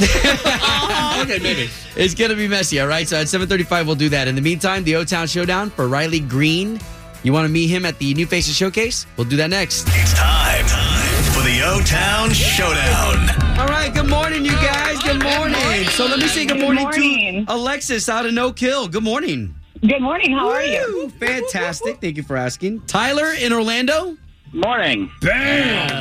okay, 1.20 1.38
maybe. 1.38 1.68
It's 1.96 2.14
going 2.14 2.30
to 2.30 2.36
be 2.36 2.48
messy, 2.48 2.80
all 2.80 2.86
right? 2.86 3.06
So 3.06 3.16
at 3.16 3.26
7.35, 3.26 3.86
we'll 3.86 3.94
do 3.94 4.08
that. 4.08 4.28
In 4.28 4.34
the 4.34 4.40
meantime, 4.40 4.84
the 4.84 4.96
O-Town 4.96 5.26
Showdown 5.26 5.70
for 5.70 5.88
Riley 5.88 6.20
Green. 6.20 6.80
You 7.22 7.34
want 7.34 7.46
to 7.46 7.52
meet 7.52 7.66
him 7.68 7.84
at 7.84 7.98
the 7.98 8.14
New 8.14 8.24
Faces 8.26 8.56
Showcase? 8.56 9.06
We'll 9.16 9.28
do 9.28 9.36
that 9.36 9.50
next. 9.50 9.86
It's 9.88 10.14
time, 10.14 10.64
time 10.66 11.22
for 11.34 11.42
the 11.42 11.60
O 11.64 11.80
Town 11.84 12.32
Showdown. 12.32 13.58
All 13.58 13.68
right, 13.68 13.92
good 13.92 14.08
morning, 14.08 14.44
you 14.44 14.52
guys. 14.52 14.96
Oh, 15.02 15.12
good 15.12 15.22
morning. 15.22 15.84
So 15.90 16.06
let 16.06 16.18
me 16.18 16.28
say 16.28 16.46
good 16.46 16.60
morning, 16.60 16.90
to 16.90 17.44
Alexis 17.52 18.08
out 18.08 18.24
of 18.24 18.36
Oak 18.38 18.58
Hill. 18.58 18.88
Good 18.88 19.04
morning. 19.04 19.54
Good 19.82 20.00
morning. 20.00 20.32
How 20.32 20.48
are 20.48 20.64
you? 20.64 21.10
Fantastic. 21.18 22.00
Thank 22.00 22.16
you 22.16 22.22
for 22.22 22.36
asking. 22.36 22.80
Tyler 22.86 23.34
in 23.34 23.52
Orlando. 23.52 24.16
Morning. 24.52 25.10
Bam. 25.20 25.99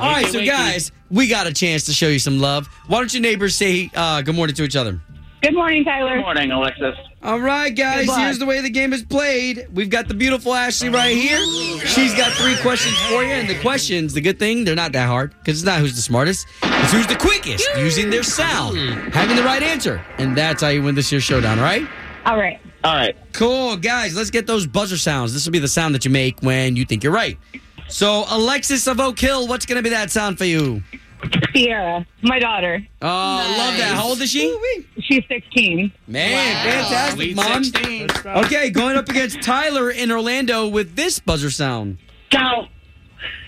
All 0.00 0.12
right, 0.12 0.26
so 0.26 0.44
guys, 0.44 0.92
we 1.10 1.26
got 1.26 1.46
a 1.46 1.52
chance 1.52 1.84
to 1.86 1.92
show 1.92 2.06
you 2.08 2.20
some 2.20 2.38
love. 2.38 2.68
Why 2.86 2.98
don't 2.98 3.12
your 3.12 3.22
neighbors 3.22 3.56
say 3.56 3.90
uh, 3.94 4.22
good 4.22 4.36
morning 4.36 4.54
to 4.56 4.62
each 4.62 4.76
other? 4.76 5.00
Good 5.42 5.54
morning, 5.54 5.84
Tyler. 5.84 6.16
Good 6.16 6.22
morning, 6.22 6.50
Alexis. 6.52 6.94
All 7.22 7.40
right, 7.40 7.74
guys, 7.74 8.06
Good 8.06 8.18
here's 8.18 8.38
the 8.38 8.46
way 8.46 8.60
the 8.60 8.70
game 8.70 8.92
is 8.92 9.02
played. 9.02 9.66
We've 9.72 9.90
got 9.90 10.06
the 10.06 10.14
beautiful 10.14 10.54
Ashley 10.54 10.88
right 10.88 11.16
here. 11.16 11.38
She's 11.84 12.14
got 12.14 12.32
three 12.32 12.56
questions 12.58 12.96
for 13.08 13.24
you, 13.24 13.30
and 13.30 13.48
the 13.48 13.58
questions, 13.60 14.14
the 14.14 14.20
good 14.20 14.38
thing, 14.38 14.62
they're 14.64 14.76
not 14.76 14.92
that 14.92 15.08
hard 15.08 15.34
because 15.38 15.58
it's 15.58 15.66
not 15.66 15.80
who's 15.80 15.96
the 15.96 16.02
smartest, 16.02 16.46
it's 16.62 16.92
who's 16.92 17.06
the 17.08 17.16
quickest 17.16 17.68
using 17.76 18.08
their 18.10 18.22
sound, 18.22 18.78
having 19.12 19.34
the 19.36 19.42
right 19.42 19.62
answer. 19.62 20.04
And 20.18 20.36
that's 20.36 20.62
how 20.62 20.68
you 20.68 20.82
win 20.82 20.94
this 20.94 21.10
year's 21.10 21.24
showdown, 21.24 21.58
right? 21.58 21.86
All 22.24 22.36
right. 22.36 22.60
All 22.84 22.94
right. 22.94 23.16
Cool, 23.32 23.76
guys. 23.76 24.16
Let's 24.16 24.30
get 24.30 24.46
those 24.46 24.66
buzzer 24.66 24.96
sounds. 24.96 25.34
This 25.34 25.44
will 25.44 25.52
be 25.52 25.58
the 25.58 25.66
sound 25.68 25.94
that 25.96 26.04
you 26.04 26.10
make 26.12 26.40
when 26.40 26.76
you 26.76 26.84
think 26.84 27.02
you're 27.02 27.12
right. 27.12 27.36
So, 27.88 28.24
Alexis 28.28 28.86
of 28.86 29.00
Oak 29.00 29.18
Hill, 29.18 29.48
what's 29.48 29.66
going 29.66 29.76
to 29.76 29.82
be 29.82 29.90
that 29.90 30.10
sound 30.10 30.38
for 30.38 30.44
you? 30.44 30.82
Sierra, 31.52 32.06
my 32.22 32.38
daughter. 32.38 32.80
Oh, 33.02 33.08
I 33.08 33.56
love 33.58 33.76
that. 33.78 33.94
How 33.96 34.08
old 34.08 34.20
is 34.20 34.30
she? 34.30 34.84
She's 35.00 35.24
16. 35.28 35.90
Man, 36.06 36.64
fantastic, 36.64 37.16
Sweet 37.16 37.36
mom. 37.36 37.64
16. 37.64 38.08
Okay, 38.26 38.70
going 38.70 38.96
up 38.96 39.08
against 39.08 39.42
Tyler 39.42 39.90
in 39.90 40.12
Orlando 40.12 40.68
with 40.68 40.94
this 40.94 41.18
buzzer 41.18 41.50
sound. 41.50 41.98
Cow. 42.30 42.68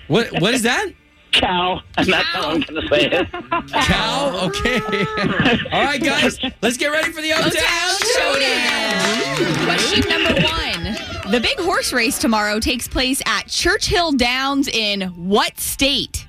What? 0.09 0.33
What 0.41 0.55
is 0.55 0.63
that? 0.63 0.89
Cow. 1.33 1.81
And 1.97 2.13
that's 2.13 2.27
how 2.29 2.51
I'm 2.51 2.61
going 2.63 2.83
to 2.83 2.89
say 2.89 3.09
it. 3.09 3.31
Cow. 3.71 4.49
Okay. 4.49 4.81
All 5.73 5.85
right, 5.85 6.03
guys. 6.03 6.39
Let's 6.63 6.77
get 6.77 6.89
ready 6.89 7.13
for 7.13 7.23
the 7.23 7.33
O-Town 7.33 7.95
Showdown. 8.17 9.65
Question 9.65 10.09
number 10.09 10.35
one. 10.43 10.90
The 11.31 11.39
big 11.41 11.59
horse 11.61 11.93
race 11.93 12.19
tomorrow 12.19 12.59
takes 12.59 12.89
place 12.89 13.23
at 13.25 13.47
Churchill 13.47 14.13
Downs 14.13 14.67
in 14.69 15.03
what 15.29 15.59
state? 15.61 16.27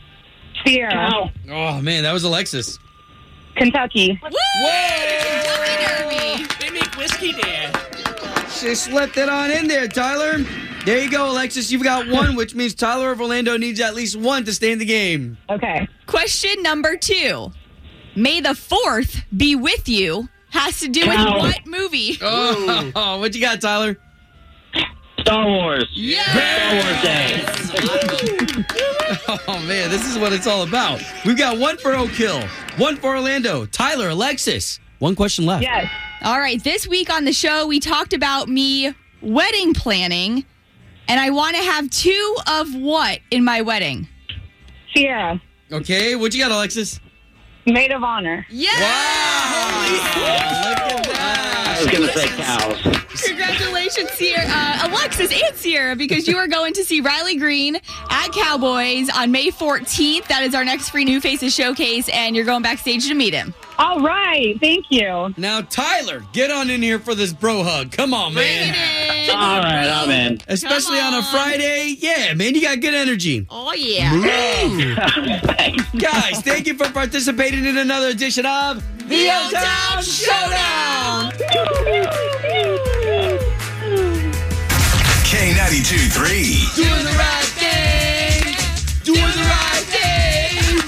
Sierra, 0.63 1.31
Oh 1.49 1.81
man, 1.81 2.03
that 2.03 2.13
was 2.13 2.23
Alexis. 2.23 2.77
Kentucky. 3.55 4.19
Woo! 4.21 4.29
Kentucky 4.61 5.85
Derby. 5.85 6.45
They 6.59 6.69
make 6.69 6.95
whiskey 6.97 7.31
there. 7.31 7.71
She 8.49 8.75
slipped 8.75 9.17
it 9.17 9.27
on 9.27 9.49
in 9.49 9.67
there, 9.67 9.87
Tyler. 9.87 10.37
There 10.85 10.99
you 11.03 11.09
go, 11.09 11.31
Alexis. 11.31 11.71
You've 11.71 11.83
got 11.83 12.07
one, 12.07 12.35
which 12.35 12.53
means 12.53 12.75
Tyler 12.75 13.11
of 13.11 13.19
Orlando 13.21 13.57
needs 13.57 13.79
at 13.79 13.95
least 13.95 14.15
one 14.15 14.43
to 14.45 14.53
stay 14.53 14.71
in 14.71 14.77
the 14.77 14.85
game. 14.85 15.37
Okay. 15.49 15.87
Question 16.05 16.61
number 16.61 16.95
two. 16.95 17.51
May 18.15 18.39
the 18.39 18.53
fourth 18.53 19.23
be 19.35 19.55
with 19.55 19.89
you 19.89 20.29
has 20.51 20.79
to 20.81 20.87
do 20.89 21.03
Cow. 21.05 21.33
with 21.41 21.41
what 21.55 21.65
movie? 21.65 22.17
Oh, 22.21 23.17
what 23.19 23.33
you 23.33 23.41
got, 23.41 23.61
Tyler? 23.61 23.97
Star 25.19 25.45
Wars. 25.47 25.87
Yes. 25.93 26.29
Star 26.29 26.75
Wars 26.75 27.01
Day. 27.03 27.43
Oh 29.47 29.59
man, 29.67 29.89
this 29.89 30.07
is 30.09 30.17
what 30.17 30.33
it's 30.33 30.47
all 30.47 30.63
about. 30.63 31.01
We've 31.25 31.37
got 31.37 31.57
one 31.57 31.77
for 31.77 31.93
Oak 31.95 32.09
Hill, 32.11 32.41
one 32.77 32.95
for 32.97 33.15
Orlando. 33.15 33.65
Tyler, 33.65 34.09
Alexis. 34.09 34.79
One 34.99 35.15
question 35.15 35.45
left. 35.45 35.63
Yes. 35.63 35.89
All 36.23 36.39
right. 36.39 36.61
This 36.63 36.87
week 36.87 37.09
on 37.13 37.25
the 37.25 37.33
show, 37.33 37.67
we 37.67 37.79
talked 37.79 38.13
about 38.13 38.47
me 38.49 38.93
wedding 39.21 39.73
planning, 39.73 40.45
and 41.07 41.19
I 41.19 41.29
want 41.29 41.55
to 41.55 41.61
have 41.63 41.89
two 41.89 42.35
of 42.47 42.73
what 42.75 43.19
in 43.31 43.43
my 43.43 43.61
wedding? 43.61 44.07
Sierra, 44.95 45.41
Okay, 45.71 46.15
what 46.15 46.33
you 46.33 46.41
got, 46.41 46.51
Alexis? 46.51 46.99
maid 47.65 47.91
of 47.91 48.03
honor. 48.03 48.45
Yes. 48.49 48.73
Look 48.75 48.83
at 50.79 51.03
that. 51.03 51.10
I 51.81 51.85
was 51.85 51.93
going 51.93 52.07
to 52.07 52.13
say 52.13 52.27
cows. 52.27 53.27
Congratulations, 53.27 54.11
Sierra, 54.11 54.45
uh, 54.47 54.87
Alexis 54.87 55.31
and 55.31 55.55
Sierra, 55.55 55.95
because 55.95 56.27
you 56.27 56.37
are 56.37 56.47
going 56.47 56.73
to 56.73 56.83
see 56.83 57.01
Riley 57.01 57.37
Green 57.37 57.77
at 58.09 58.27
Cowboys 58.31 59.09
on 59.09 59.31
May 59.31 59.49
14th. 59.49 60.27
That 60.27 60.43
is 60.43 60.53
our 60.53 60.63
next 60.63 60.89
free 60.89 61.05
New 61.05 61.19
Faces 61.19 61.55
showcase, 61.55 62.07
and 62.09 62.35
you're 62.35 62.45
going 62.45 62.61
backstage 62.61 63.07
to 63.07 63.15
meet 63.15 63.33
him. 63.33 63.55
All 63.79 63.99
right. 63.99 64.59
Thank 64.59 64.85
you. 64.91 65.33
Now, 65.37 65.61
Tyler, 65.61 66.23
get 66.33 66.51
on 66.51 66.69
in 66.69 66.83
here 66.83 66.99
for 66.99 67.15
this 67.15 67.33
bro 67.33 67.63
hug. 67.63 67.91
Come 67.91 68.13
on, 68.13 68.35
man. 68.35 69.29
All 69.31 69.59
right, 69.59 69.87
I'm 69.87 70.09
in. 70.11 70.39
Especially 70.47 70.99
Come 70.99 71.15
on. 71.15 71.23
a. 71.23 71.25
Friday. 71.25 71.95
Yeah, 71.97 72.35
man, 72.35 72.53
you 72.53 72.61
got 72.61 72.79
good 72.79 72.93
energy. 72.93 73.47
Oh, 73.49 73.73
yeah. 73.73 74.11
Guys, 75.97 76.41
thank 76.43 76.67
you 76.67 76.75
for 76.75 76.91
participating 76.91 77.65
in 77.65 77.77
another 77.77 78.07
edition 78.09 78.45
of 78.45 78.83
The 79.09 79.29
O-Town 79.29 80.03
Showdown. 80.03 81.30
K92 85.27 86.11
3. 86.11 86.81
Doing 86.81 87.03
the 87.03 87.15
right 87.17 87.43
thing. 87.59 88.55
Doing 89.03 89.19
the 89.19 89.43
right 89.49 89.83
thing. 89.83 90.79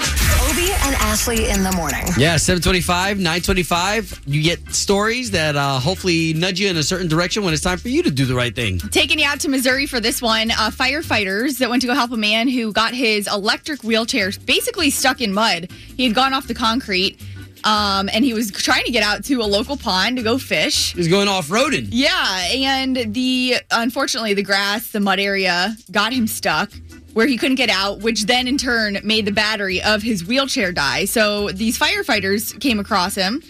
Obie 0.48 0.72
and 0.72 0.94
Ashley 0.96 1.50
in 1.50 1.62
the 1.62 1.72
morning. 1.72 2.06
Yeah, 2.16 2.38
725, 2.38 3.18
925. 3.18 4.22
You 4.24 4.42
get 4.42 4.74
stories 4.74 5.32
that 5.32 5.54
uh, 5.54 5.78
hopefully 5.80 6.32
nudge 6.32 6.58
you 6.60 6.70
in 6.70 6.78
a 6.78 6.82
certain 6.82 7.08
direction 7.08 7.44
when 7.44 7.52
it's 7.52 7.62
time 7.62 7.76
for 7.76 7.88
you 7.90 8.02
to 8.02 8.10
do 8.10 8.24
the 8.24 8.34
right 8.34 8.54
thing. 8.54 8.78
Taking 8.78 9.18
you 9.18 9.26
out 9.26 9.40
to 9.40 9.50
Missouri 9.50 9.84
for 9.84 10.00
this 10.00 10.22
one. 10.22 10.50
Uh, 10.50 10.70
firefighters 10.70 11.58
that 11.58 11.68
went 11.68 11.82
to 11.82 11.88
go 11.88 11.94
help 11.94 12.10
a 12.12 12.16
man 12.16 12.48
who 12.48 12.72
got 12.72 12.94
his 12.94 13.26
electric 13.26 13.84
wheelchair 13.84 14.30
basically 14.46 14.88
stuck 14.88 15.20
in 15.20 15.34
mud. 15.34 15.70
He 15.70 16.06
had 16.06 16.14
gone 16.14 16.32
off 16.32 16.46
the 16.46 16.54
concrete. 16.54 17.18
Um, 17.64 18.10
and 18.12 18.24
he 18.24 18.34
was 18.34 18.50
trying 18.50 18.84
to 18.84 18.92
get 18.92 19.02
out 19.02 19.24
to 19.24 19.40
a 19.40 19.44
local 19.44 19.76
pond 19.76 20.18
to 20.18 20.22
go 20.22 20.36
fish. 20.36 20.92
He's 20.94 21.08
going 21.08 21.28
off 21.28 21.48
roading. 21.48 21.88
Yeah, 21.90 22.46
and 22.52 23.14
the 23.14 23.56
unfortunately 23.70 24.34
the 24.34 24.42
grass, 24.42 24.90
the 24.90 25.00
mud 25.00 25.18
area 25.18 25.74
got 25.90 26.12
him 26.12 26.26
stuck 26.26 26.70
where 27.14 27.26
he 27.26 27.38
couldn't 27.38 27.54
get 27.54 27.70
out, 27.70 28.00
which 28.00 28.24
then 28.26 28.46
in 28.46 28.58
turn 28.58 28.98
made 29.02 29.24
the 29.24 29.32
battery 29.32 29.80
of 29.80 30.02
his 30.02 30.26
wheelchair 30.26 30.72
die. 30.72 31.06
So 31.06 31.50
these 31.50 31.78
firefighters 31.78 32.60
came 32.60 32.78
across 32.80 33.14
him, 33.14 33.40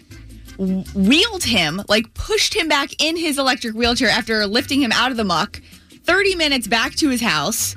wheeled 0.59 1.45
him, 1.45 1.83
like 1.89 2.13
pushed 2.15 2.55
him 2.55 2.69
back 2.69 2.91
in 3.03 3.17
his 3.17 3.39
electric 3.39 3.75
wheelchair 3.75 4.11
after 4.11 4.47
lifting 4.47 4.81
him 4.81 4.93
out 4.93 5.11
of 5.11 5.17
the 5.17 5.25
muck, 5.25 5.61
30 6.05 6.37
minutes 6.37 6.69
back 6.69 6.95
to 6.97 7.09
his 7.09 7.23
house. 7.23 7.75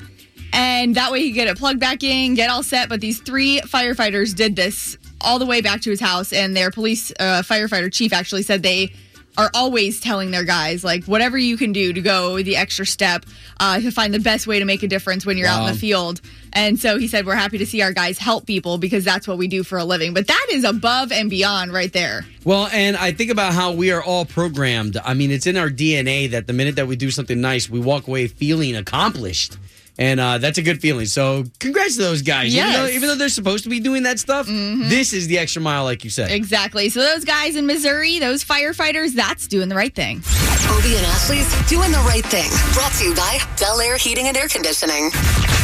And 0.54 0.96
that 0.96 1.12
way 1.12 1.22
he 1.22 1.30
could 1.30 1.36
get 1.36 1.48
it 1.48 1.58
plugged 1.58 1.80
back 1.80 2.04
in, 2.04 2.36
get 2.36 2.50
all 2.50 2.64
set. 2.64 2.90
But 2.90 3.02
these 3.02 3.20
three 3.22 3.62
firefighters 3.62 4.36
did 4.36 4.56
this 4.56 4.98
all 5.22 5.40
the 5.40 5.46
way 5.46 5.62
back 5.62 5.82
to 5.82 5.90
his 5.90 6.00
house. 6.00 6.34
And 6.34 6.56
their 6.56 6.72
police 6.72 7.12
uh, 7.20 7.42
firefighter 7.44 7.92
chief 7.92 8.14
actually 8.14 8.44
said 8.44 8.64
they 8.64 8.94
are 9.38 9.52
always 9.54 10.00
telling 10.00 10.32
their 10.32 10.44
guys, 10.44 10.84
like, 10.84 11.04
whatever 11.06 11.38
you 11.38 11.58
can 11.58 11.72
do 11.72 11.94
to 11.94 12.02
go 12.02 12.42
the 12.42 12.56
extra 12.56 12.86
step 12.86 13.24
uh, 13.60 13.80
to 13.80 13.92
find 13.92 14.14
the 14.14 14.20
best 14.20 14.48
way 14.48 14.58
to 14.60 14.66
make 14.66 14.82
a 14.82 14.88
difference 14.88 15.26
when 15.26 15.38
you're 15.38 15.48
out 15.48 15.68
in 15.68 15.74
the 15.74 15.80
field. 15.80 16.22
And 16.54 16.80
so 16.80 16.98
he 16.98 17.08
said, 17.08 17.26
We're 17.26 17.36
happy 17.36 17.60
to 17.60 17.66
see 17.66 17.82
our 17.84 17.94
guys 17.94 18.18
help 18.18 18.48
people 18.48 18.80
because 18.80 19.06
that's 19.06 19.28
what 19.28 19.38
we 19.38 19.48
do 19.48 19.64
for 19.64 19.78
a 19.78 19.86
living. 19.86 20.14
But 20.14 20.28
that 20.28 20.48
is 20.50 20.64
above 20.64 21.12
and 21.12 21.30
beyond 21.30 21.72
right 21.72 21.94
there. 21.94 22.26
Well, 22.46 22.68
and 22.72 22.98
I 22.98 23.12
think 23.12 23.30
about 23.30 23.54
how 23.54 23.74
we 23.74 23.92
are 23.92 24.02
all 24.02 24.26
programmed. 24.26 24.98
I 25.04 25.14
mean, 25.14 25.30
it's 25.30 25.46
in 25.46 25.56
our 25.56 25.70
DNA 25.70 26.32
that 26.32 26.48
the 26.48 26.54
minute 26.54 26.76
that 26.78 26.88
we 26.88 26.96
do 26.96 27.12
something 27.12 27.40
nice, 27.40 27.70
we 27.70 27.80
walk 27.80 28.08
away 28.08 28.28
feeling 28.28 28.76
accomplished. 28.76 29.58
And 30.00 30.20
uh, 30.20 30.38
that's 30.38 30.58
a 30.58 30.62
good 30.62 30.80
feeling. 30.80 31.08
So, 31.08 31.44
congrats 31.60 31.96
to 31.96 32.04
those 32.04 32.22
guys. 32.22 32.54
Even, 32.56 32.72
though, 32.74 32.88
even 32.88 33.08
though 33.10 33.16
they're 33.16 33.30
supposed 33.30 33.64
to 33.64 33.70
be 33.70 33.80
doing 33.80 34.04
that 34.04 34.20
stuff, 34.20 34.46
this 34.48 35.12
is 35.14 35.28
the 35.28 35.40
extra 35.40 35.62
mile, 35.62 35.84
like 35.86 36.04
you 36.04 36.10
said. 36.10 36.30
Exactly. 36.32 36.90
So 36.90 37.00
those 37.02 37.26
guys 37.26 37.56
in 37.56 37.66
Missouri, 37.66 38.20
those 38.20 38.44
firefighters, 38.44 39.14
that's 39.14 39.48
doing 39.48 39.70
the 39.70 39.76
right 39.76 39.94
thing. 39.94 40.22
Obie 40.70 40.96
and 40.98 41.06
Ashley's 41.08 41.48
Doing 41.70 41.92
the 41.92 42.04
Right 42.06 42.26
Thing. 42.26 42.50
Brought 42.74 42.92
to 42.94 43.06
you 43.06 43.16
by 43.16 43.40
Bel 43.60 43.80
Air 43.80 43.98
Heating 43.98 44.28
and 44.28 44.38
Air 44.38 44.48
Conditioning. 44.48 45.10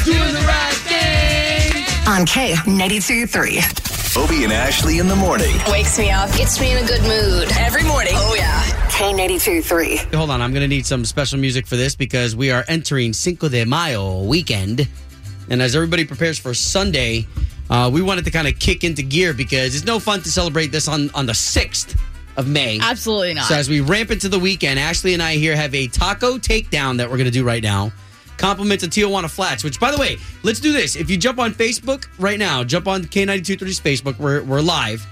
Doing 0.05 0.33
the 0.33 0.43
right 0.47 0.73
thing. 0.87 1.83
On 2.07 2.25
K92 2.25 3.29
3. 3.29 3.61
Obie 4.23 4.43
and 4.43 4.53
Ashley 4.53 4.99
in 4.99 5.07
the 5.07 5.15
morning. 5.15 5.55
Wakes 5.67 5.97
me 5.99 6.09
up, 6.11 6.31
gets 6.35 6.59
me 6.59 6.71
in 6.71 6.83
a 6.83 6.87
good 6.87 7.01
mood. 7.01 7.49
Every 7.59 7.83
morning. 7.83 8.13
Oh, 8.15 8.35
yeah. 8.35 8.72
K92 8.93 9.63
3. 9.63 9.97
Hold 10.15 10.29
on, 10.29 10.39
I'm 10.39 10.51
going 10.51 10.61
to 10.61 10.67
need 10.67 10.85
some 10.85 11.03
special 11.03 11.39
music 11.39 11.65
for 11.65 11.75
this 11.75 11.95
because 11.95 12.35
we 12.35 12.51
are 12.51 12.63
entering 12.67 13.11
Cinco 13.11 13.49
de 13.49 13.65
Mayo 13.65 14.21
weekend. 14.21 14.87
And 15.49 15.63
as 15.63 15.75
everybody 15.75 16.05
prepares 16.05 16.37
for 16.37 16.53
Sunday, 16.53 17.25
uh, 17.71 17.89
we 17.91 18.03
wanted 18.03 18.23
to 18.25 18.31
kind 18.31 18.47
of 18.47 18.59
kick 18.59 18.83
into 18.83 19.01
gear 19.01 19.33
because 19.33 19.73
it's 19.73 19.83
no 19.83 19.99
fun 19.99 20.21
to 20.21 20.29
celebrate 20.29 20.67
this 20.67 20.87
on, 20.87 21.09
on 21.15 21.25
the 21.25 21.33
6th 21.33 21.99
of 22.37 22.47
May. 22.47 22.79
Absolutely 22.79 23.33
not. 23.33 23.45
So 23.45 23.55
as 23.55 23.67
we 23.67 23.81
ramp 23.81 24.11
into 24.11 24.29
the 24.29 24.37
weekend, 24.39 24.79
Ashley 24.79 25.15
and 25.15 25.23
I 25.23 25.37
here 25.37 25.55
have 25.55 25.73
a 25.73 25.87
taco 25.87 26.37
takedown 26.37 26.97
that 26.97 27.09
we're 27.09 27.17
going 27.17 27.25
to 27.25 27.31
do 27.31 27.43
right 27.43 27.63
now. 27.63 27.91
Compliments 28.37 28.83
of 28.83 28.91
Tijuana 28.91 29.29
Flats, 29.29 29.63
which 29.63 29.79
by 29.79 29.89
the 29.89 29.97
way, 29.97 30.17
let's 30.43 30.59
do 30.59 30.71
this. 30.71 30.95
If 30.95 31.09
you 31.09 31.17
jump 31.17 31.39
on 31.39 31.51
Facebook 31.51 32.07
right 32.19 32.37
now, 32.37 32.63
jump 32.63 32.87
on 32.87 33.05
K923's 33.05 33.79
Facebook, 33.79 34.19
we're, 34.19 34.43
we're 34.43 34.61
live. 34.61 35.03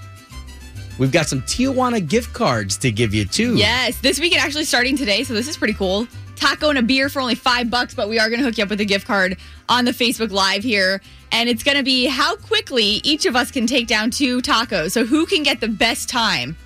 We've 1.02 1.10
got 1.10 1.26
some 1.26 1.42
Tijuana 1.42 2.08
gift 2.08 2.32
cards 2.32 2.76
to 2.76 2.92
give 2.92 3.12
you 3.12 3.24
too. 3.24 3.56
Yes, 3.56 3.98
this 3.98 4.20
weekend 4.20 4.40
actually 4.40 4.62
starting 4.62 4.96
today, 4.96 5.24
so 5.24 5.34
this 5.34 5.48
is 5.48 5.56
pretty 5.56 5.74
cool. 5.74 6.06
Taco 6.36 6.68
and 6.68 6.78
a 6.78 6.82
beer 6.82 7.08
for 7.08 7.20
only 7.20 7.34
five 7.34 7.68
bucks, 7.68 7.92
but 7.92 8.08
we 8.08 8.20
are 8.20 8.28
going 8.28 8.38
to 8.38 8.44
hook 8.44 8.56
you 8.56 8.62
up 8.62 8.70
with 8.70 8.80
a 8.80 8.84
gift 8.84 9.04
card 9.04 9.36
on 9.68 9.84
the 9.84 9.90
Facebook 9.90 10.30
Live 10.30 10.62
here. 10.62 11.02
And 11.32 11.48
it's 11.48 11.64
going 11.64 11.76
to 11.76 11.82
be 11.82 12.06
how 12.06 12.36
quickly 12.36 13.00
each 13.02 13.26
of 13.26 13.34
us 13.34 13.50
can 13.50 13.66
take 13.66 13.88
down 13.88 14.12
two 14.12 14.40
tacos. 14.42 14.92
So, 14.92 15.04
who 15.04 15.26
can 15.26 15.42
get 15.42 15.58
the 15.58 15.66
best 15.66 16.08
time 16.08 16.56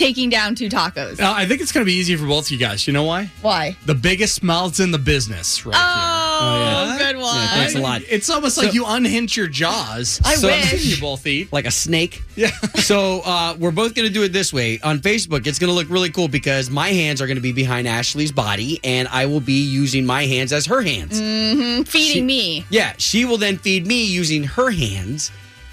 taking 0.00 0.30
down 0.30 0.54
two 0.54 0.68
tacos? 0.68 1.20
Uh, 1.20 1.32
I 1.36 1.46
think 1.46 1.60
it's 1.60 1.72
going 1.72 1.84
to 1.84 1.86
be 1.86 1.94
easy 1.94 2.16
for 2.16 2.26
both 2.26 2.46
of 2.46 2.50
you 2.52 2.58
guys. 2.58 2.86
You 2.86 2.92
know 2.94 3.04
why? 3.04 3.30
Why? 3.42 3.76
The 3.84 3.94
biggest 3.94 4.42
mouths 4.42 4.80
in 4.80 4.90
the 4.90 4.98
business, 4.98 5.66
right 5.66 5.76
Oh, 5.76 6.96
good 6.98 7.16
one. 7.16 7.36
Yeah, 7.36 7.46
thanks 7.48 7.74
a 7.74 7.80
lot. 7.80 8.00
It's 8.08 8.30
almost 8.30 8.56
like 8.56 8.72
you 8.72 8.84
unhinge 8.86 9.36
your 9.36 9.46
jaws. 9.46 10.20
I 10.24 10.36
so 10.36 10.48
wish. 10.48 10.86
You 10.86 11.00
both 11.00 11.26
eat. 11.26 11.52
Like 11.52 11.66
a 11.66 11.70
snake. 11.70 12.22
Yeah. 12.36 12.50
So 12.80 13.20
uh, 13.24 13.54
we're 13.58 13.70
both 13.70 13.94
going 13.94 14.08
to 14.08 14.12
do 14.12 14.24
it 14.24 14.32
this 14.32 14.52
way 14.52 14.80
on 14.82 14.98
Facebook. 14.98 15.46
It's 15.46 15.58
going 15.60 15.68
to 15.70 15.74
look 15.74 15.88
really 15.90 16.10
cool 16.10 16.26
because 16.28 16.70
my 16.70 16.88
hands 16.88 17.20
are 17.20 17.26
going 17.28 17.36
to 17.36 17.42
be 17.42 17.52
behind 17.52 17.86
Ashley's 17.86 18.32
body, 18.32 18.80
and 18.82 19.06
I 19.08 19.26
will 19.26 19.40
be 19.40 19.62
using 19.62 20.04
my 20.06 20.24
hands 20.26 20.52
as 20.52 20.66
her 20.66 20.80
hands. 20.82 21.20
Mm-hmm. 21.20 21.82
Feeding 21.82 22.12
She- 22.14 22.22
me. 22.22 22.64
Yeah, 22.70 22.94
she 22.98 23.24
will 23.26 23.36
then 23.36 23.58
feed 23.58 23.86
me 23.86 24.04
using 24.06 24.42
her 24.44 24.70
hands, 24.70 25.30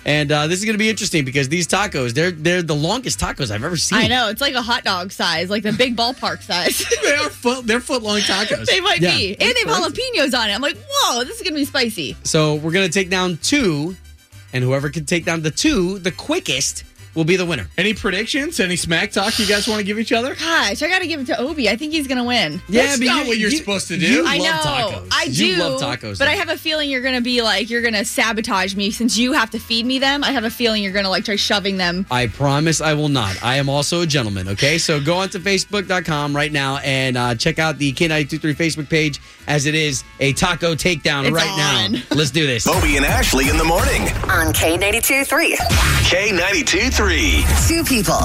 and 0.08 0.32
uh, 0.32 0.48
this 0.48 0.58
is 0.60 0.66
going 0.66 0.74
to 0.74 0.80
be 0.80 0.90
interesting 0.90 1.24
because 1.26 1.50
these 1.50 1.68
tacos—they're 1.68 2.32
they're 2.32 2.62
the 2.64 2.74
longest 2.74 3.20
tacos 3.20 3.52
I've 3.52 3.64
ever 3.64 3.78
seen. 3.78 4.00
I 4.00 4.08
know. 4.08 4.30
It's 4.30 4.42
like 4.42 4.56
a 4.56 4.62
hot 4.62 4.84
dog 4.84 5.12
size, 5.12 5.50
like 5.52 5.62
the 5.64 5.74
big 5.74 5.96
ballpark 5.96 6.42
size. 6.42 6.84
they 7.04 7.12
are 7.14 7.30
foot. 7.30 7.68
They're 7.68 7.82
foot 7.82 8.02
long 8.02 8.20
tacos. 8.22 8.66
they 8.72 8.80
might 8.80 9.02
Yeah. 9.02 9.16
be. 9.16 9.32
And 9.40 9.54
they 9.54 9.70
have 9.70 9.84
jalapenos 9.84 10.34
on 10.34 10.50
it. 10.50 10.54
I'm 10.56 10.62
like, 10.62 10.78
whoa, 10.90 11.24
this 11.26 11.36
is 11.38 11.44
going 11.44 11.54
to 11.54 11.60
be 11.60 11.66
spicy. 11.66 12.16
So 12.24 12.56
we're 12.56 12.72
going 12.72 12.88
to 12.88 12.92
take 12.92 13.10
down 13.10 13.38
two, 13.44 13.96
and 14.54 14.64
whoever 14.64 14.90
can 14.90 15.06
take 15.06 15.26
down 15.26 15.42
the 15.44 15.52
two 15.52 16.00
the 16.00 16.12
quickest 16.12 16.86
will 17.18 17.26
be 17.26 17.36
the 17.36 17.46
winner. 17.46 17.68
Any 17.80 17.96
predictions? 17.96 18.60
Any 18.60 18.76
smack 18.76 19.12
talk 19.12 19.40
you 19.40 19.48
guys 19.48 19.68
want 19.68 19.80
to 19.80 19.84
give 19.84 19.98
each 19.98 20.14
other? 20.14 20.36
Gosh, 20.36 20.84
I 20.84 20.88
got 20.88 21.00
to 21.00 21.08
give 21.08 21.20
it 21.20 21.26
to 21.28 21.42
Obie. 21.42 21.68
I 21.68 21.76
think 21.76 21.92
he's 21.92 22.08
going 22.08 22.20
to 22.20 22.24
win. 22.24 22.62
Yeah, 22.70 22.84
That's 22.84 23.00
not 23.00 23.26
what 23.26 23.40
you're 23.40 23.50
supposed 23.50 23.88
to 23.88 23.98
do. 23.98 24.06
You 24.06 24.24
I 24.26 24.38
love 24.38 24.94
know. 24.94 25.00
tacos. 25.00 25.10
I 25.12 25.28
do. 25.28 25.46
You 25.48 25.58
love 25.58 25.82
tacos. 25.82 26.20
But 26.20 26.26
though. 26.26 26.26
I 26.26 26.36
have 26.36 26.50
a 26.50 26.58
feeling 26.58 26.92
you're 26.92 27.02
going 27.02 27.16
to 27.16 27.22
be 27.22 27.42
like, 27.42 27.72
you're 27.72 27.82
going 27.82 27.96
to 27.96 28.06
sabotage 28.06 28.76
me 28.76 28.92
since 28.92 29.18
you 29.18 29.34
have 29.34 29.50
to 29.50 29.60
feed 29.60 29.88
me 29.88 29.98
them. 29.98 30.24
I 30.24 30.32
have 30.32 30.44
a 30.44 30.52
feeling 30.52 30.84
you're 30.84 30.94
going 30.94 31.06
to 31.06 31.10
like 31.10 31.26
try 31.26 31.36
shoving 31.38 31.78
them. 31.78 32.06
I 32.12 32.28
promise 32.28 32.82
I 32.82 32.94
will 32.94 33.10
not. 33.10 33.44
I 33.44 33.56
am 33.56 33.68
also 33.68 34.02
a 34.02 34.06
gentleman, 34.06 34.48
okay? 34.50 34.78
So 34.78 35.02
go 35.02 35.18
on 35.18 35.30
to 35.30 35.40
facebook.com 35.40 36.36
right 36.36 36.52
now 36.52 36.78
and 36.78 37.18
uh, 37.18 37.34
check 37.34 37.58
out 37.58 37.80
the 37.80 37.94
K923 37.94 38.54
Facebook 38.54 38.90
page 38.90 39.20
as 39.48 39.66
it 39.66 39.76
is 39.76 40.04
a 40.20 40.34
taco 40.34 40.76
takedown 40.76 41.24
It's 41.26 41.32
right 41.32 41.50
on. 41.86 41.92
now. 41.94 42.00
Let's 42.16 42.32
do 42.32 42.46
this. 42.46 42.68
Obie 42.68 42.98
and 42.98 43.06
Ashley 43.06 43.50
in 43.50 43.58
the 43.58 43.64
morning. 43.64 44.02
On 44.30 44.54
K92 44.54 45.26
3. 45.26 45.56
K92 45.56 46.94
3. 46.94 47.46
Two 47.68 47.84
people, 47.84 48.16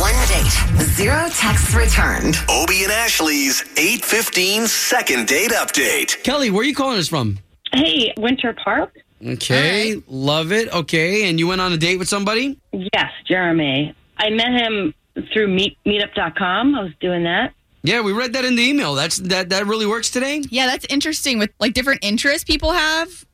one 0.00 0.14
date, 0.28 0.84
zero 0.96 1.28
texts 1.30 1.74
returned. 1.74 2.36
Obie 2.48 2.82
and 2.84 2.92
Ashley's 2.92 3.62
815 3.76 4.66
second 4.66 5.26
date 5.28 5.50
update. 5.52 6.22
Kelly, 6.22 6.50
where 6.50 6.62
are 6.62 6.64
you 6.64 6.74
calling 6.74 6.98
us 6.98 7.08
from? 7.08 7.38
Hey, 7.72 8.12
Winter 8.18 8.52
Park? 8.52 8.94
Okay, 9.26 10.02
love 10.08 10.52
it. 10.52 10.72
Okay, 10.74 11.28
and 11.28 11.38
you 11.38 11.46
went 11.46 11.60
on 11.60 11.72
a 11.72 11.76
date 11.76 11.96
with 11.98 12.08
somebody? 12.08 12.58
Yes, 12.72 13.12
Jeremy. 13.26 13.94
I 14.18 14.30
met 14.30 14.50
him 14.50 14.94
through 15.32 15.48
meet, 15.48 15.78
meetup.com. 15.86 16.74
I 16.74 16.82
was 16.82 16.92
doing 17.00 17.24
that. 17.24 17.52
Yeah, 17.82 18.00
we 18.00 18.12
read 18.12 18.32
that 18.34 18.44
in 18.44 18.54
the 18.54 18.62
email. 18.62 18.94
That's 18.94 19.16
that 19.18 19.48
that 19.50 19.66
really 19.66 19.86
works 19.86 20.10
today? 20.10 20.42
Yeah, 20.50 20.66
that's 20.66 20.86
interesting 20.88 21.38
with 21.38 21.50
like 21.58 21.74
different 21.74 22.04
interests 22.04 22.44
people 22.44 22.72
have. 22.72 23.24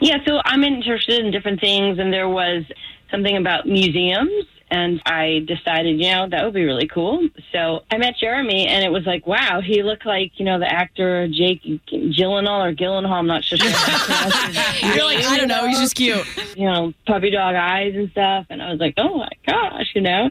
Yeah, 0.00 0.16
so 0.26 0.40
I'm 0.44 0.64
interested 0.64 1.24
in 1.24 1.30
different 1.30 1.60
things, 1.60 1.98
and 1.98 2.12
there 2.12 2.28
was 2.28 2.64
something 3.10 3.36
about 3.36 3.66
museums, 3.66 4.46
and 4.70 5.02
I 5.04 5.44
decided, 5.46 6.00
you 6.00 6.10
know, 6.10 6.26
that 6.30 6.42
would 6.44 6.54
be 6.54 6.64
really 6.64 6.88
cool. 6.88 7.28
So 7.52 7.84
I 7.90 7.98
met 7.98 8.14
Jeremy, 8.18 8.66
and 8.66 8.82
it 8.82 8.88
was 8.88 9.04
like, 9.04 9.26
wow, 9.26 9.60
he 9.60 9.82
looked 9.82 10.06
like, 10.06 10.32
you 10.38 10.46
know, 10.46 10.58
the 10.58 10.66
actor 10.66 11.28
Jake 11.28 11.62
Gyllenhaal 11.62 12.66
or 12.66 12.74
Gyllenhaal. 12.74 13.12
I'm 13.12 13.26
not 13.26 13.44
sure. 13.44 13.58
You're 13.60 15.04
like, 15.04 15.22
I 15.24 15.36
don't 15.36 15.48
know, 15.48 15.68
he's 15.68 15.78
just 15.78 15.94
cute. 15.94 16.26
you 16.56 16.64
know, 16.64 16.94
puppy 17.06 17.30
dog 17.30 17.54
eyes 17.54 17.94
and 17.94 18.10
stuff. 18.12 18.46
And 18.48 18.62
I 18.62 18.70
was 18.70 18.80
like, 18.80 18.94
oh 18.96 19.18
my 19.18 19.30
gosh, 19.46 19.92
you 19.94 20.00
know. 20.00 20.30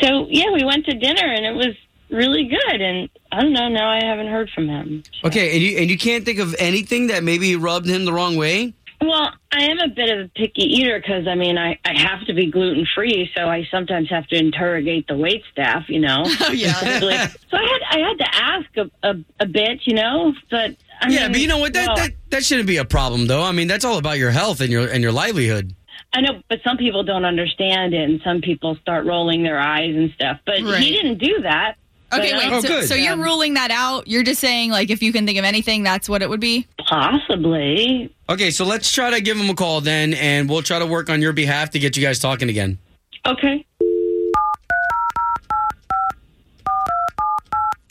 So 0.00 0.26
yeah, 0.30 0.50
we 0.50 0.64
went 0.64 0.86
to 0.86 0.94
dinner 0.94 1.26
and 1.26 1.44
it 1.44 1.54
was 1.54 1.76
really 2.10 2.44
good. 2.44 2.80
And 2.80 3.08
I 3.32 3.42
don't 3.42 3.52
know, 3.52 3.68
now 3.68 3.90
I 3.90 4.02
haven't 4.04 4.28
heard 4.28 4.50
from 4.54 4.68
him. 4.68 5.02
Okay, 5.24 5.52
and 5.54 5.62
you 5.62 5.78
and 5.78 5.90
you 5.90 5.98
can't 5.98 6.24
think 6.24 6.38
of 6.38 6.54
anything 6.58 7.08
that 7.08 7.22
maybe 7.24 7.56
rubbed 7.56 7.86
him 7.86 8.04
the 8.04 8.12
wrong 8.12 8.36
way? 8.36 8.74
Well, 9.00 9.30
I 9.52 9.62
am 9.62 9.78
a 9.78 9.86
bit 9.88 10.10
of 10.10 10.26
a 10.26 10.28
picky 10.30 10.62
eater 10.64 10.98
because 10.98 11.28
I 11.28 11.36
mean, 11.36 11.56
I, 11.56 11.78
I 11.84 11.96
have 12.00 12.26
to 12.26 12.34
be 12.34 12.50
gluten 12.50 12.84
free, 12.96 13.30
so 13.36 13.44
I 13.48 13.66
sometimes 13.70 14.10
have 14.10 14.26
to 14.28 14.36
interrogate 14.36 15.06
the 15.06 15.16
wait 15.16 15.44
staff, 15.52 15.84
you 15.88 16.00
know. 16.00 16.24
Oh, 16.40 16.50
yeah. 16.52 16.72
so 16.72 17.56
I 17.56 17.62
had 17.62 17.80
I 17.90 17.98
had 18.08 18.18
to 18.18 18.34
ask 18.34 18.76
a, 18.76 19.08
a, 19.08 19.14
a 19.40 19.46
bit, 19.46 19.80
you 19.86 19.94
know, 19.94 20.32
but 20.50 20.74
I 21.00 21.10
yeah, 21.10 21.22
mean, 21.24 21.32
but 21.32 21.40
you 21.40 21.46
know 21.46 21.58
what? 21.58 21.74
That, 21.74 21.86
well, 21.88 21.96
that 21.96 22.10
that 22.30 22.44
shouldn't 22.44 22.66
be 22.66 22.78
a 22.78 22.84
problem 22.84 23.28
though. 23.28 23.42
I 23.44 23.52
mean, 23.52 23.68
that's 23.68 23.84
all 23.84 23.98
about 23.98 24.18
your 24.18 24.30
health 24.32 24.60
and 24.60 24.70
your 24.70 24.88
and 24.88 25.00
your 25.02 25.12
livelihood. 25.12 25.74
I 26.12 26.22
know, 26.22 26.40
but 26.48 26.60
some 26.64 26.76
people 26.78 27.04
don't 27.04 27.24
understand 27.26 27.94
it, 27.94 28.00
and 28.08 28.20
some 28.24 28.40
people 28.40 28.76
start 28.80 29.04
rolling 29.06 29.42
their 29.44 29.60
eyes 29.60 29.94
and 29.94 30.10
stuff. 30.12 30.40
But 30.44 30.62
Right. 30.62 30.82
he 30.82 30.90
didn't 30.90 31.18
do 31.18 31.42
that. 31.42 31.74
Okay, 32.12 32.32
wait. 32.32 32.50
uh, 32.52 32.60
so, 32.62 32.80
so 32.82 32.94
you're 32.94 33.16
ruling 33.18 33.54
that 33.54 33.70
out? 33.70 34.08
You're 34.08 34.22
just 34.22 34.40
saying 34.40 34.70
like 34.70 34.88
if 34.90 35.02
you 35.02 35.12
can 35.12 35.26
think 35.26 35.38
of 35.38 35.44
anything, 35.44 35.82
that's 35.82 36.08
what 36.08 36.22
it 36.22 36.30
would 36.30 36.40
be? 36.40 36.66
Possibly. 36.86 38.14
Okay, 38.30 38.50
so 38.50 38.64
let's 38.64 38.90
try 38.90 39.10
to 39.10 39.20
give 39.20 39.36
him 39.36 39.50
a 39.50 39.54
call 39.54 39.80
then, 39.82 40.14
and 40.14 40.48
we'll 40.48 40.62
try 40.62 40.78
to 40.78 40.86
work 40.86 41.10
on 41.10 41.20
your 41.20 41.32
behalf 41.34 41.70
to 41.70 41.78
get 41.78 41.96
you 41.96 42.02
guys 42.02 42.18
talking 42.18 42.48
again. 42.48 42.78
Okay. 43.26 43.64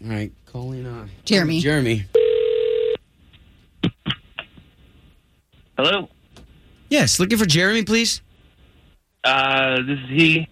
All 0.04 0.10
right, 0.10 0.32
calling 0.46 0.86
uh, 0.86 1.08
Jeremy. 1.26 1.60
Jeremy. 1.60 2.06
Hello. 5.78 6.10
Yes, 6.90 7.20
looking 7.20 7.38
for 7.38 7.46
Jeremy, 7.46 7.84
please. 7.84 8.22
Uh, 9.24 9.82
this 9.84 10.00
is 10.00 10.10
he. 10.10 10.48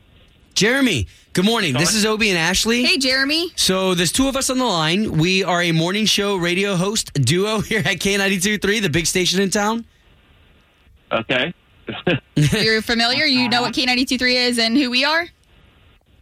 Jeremy, 0.53 1.07
good 1.35 1.45
morning. 1.45 1.73
This 1.73 1.93
is 1.93 2.05
Obie 2.05 2.29
and 2.29 2.39
Ashley. 2.39 2.85
Hey, 2.85 2.97
Jeremy. 2.97 3.51
So 3.57 3.93
there's 3.93 4.13
two 4.13 4.29
of 4.29 4.37
us 4.37 4.49
on 4.49 4.57
the 4.57 4.63
line. 4.63 5.17
We 5.17 5.43
are 5.43 5.61
a 5.61 5.73
morning 5.73 6.05
show 6.05 6.37
radio 6.37 6.75
host 6.77 7.13
duo 7.13 7.59
here 7.61 7.79
at 7.79 7.97
K92.3, 7.97 8.81
the 8.81 8.89
big 8.89 9.05
station 9.05 9.41
in 9.41 9.49
town. 9.49 9.85
Okay. 11.11 11.53
You're 12.35 12.81
familiar? 12.81 13.25
You 13.25 13.49
know 13.49 13.61
what 13.61 13.73
K923 13.73 14.33
is 14.47 14.57
and 14.57 14.77
who 14.77 14.89
we 14.89 15.03
are? 15.03 15.27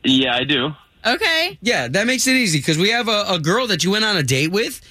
Yeah, 0.03 0.35
I 0.35 0.43
do. 0.45 0.71
Okay. 1.05 1.59
Yeah, 1.61 1.87
that 1.87 2.07
makes 2.07 2.25
it 2.25 2.35
easy 2.35 2.57
because 2.57 2.79
we 2.79 2.89
have 2.89 3.07
a, 3.07 3.25
a 3.29 3.39
girl 3.39 3.67
that 3.67 3.83
you 3.83 3.91
went 3.91 4.03
on 4.03 4.17
a 4.17 4.23
date 4.23 4.51
with. 4.51 4.81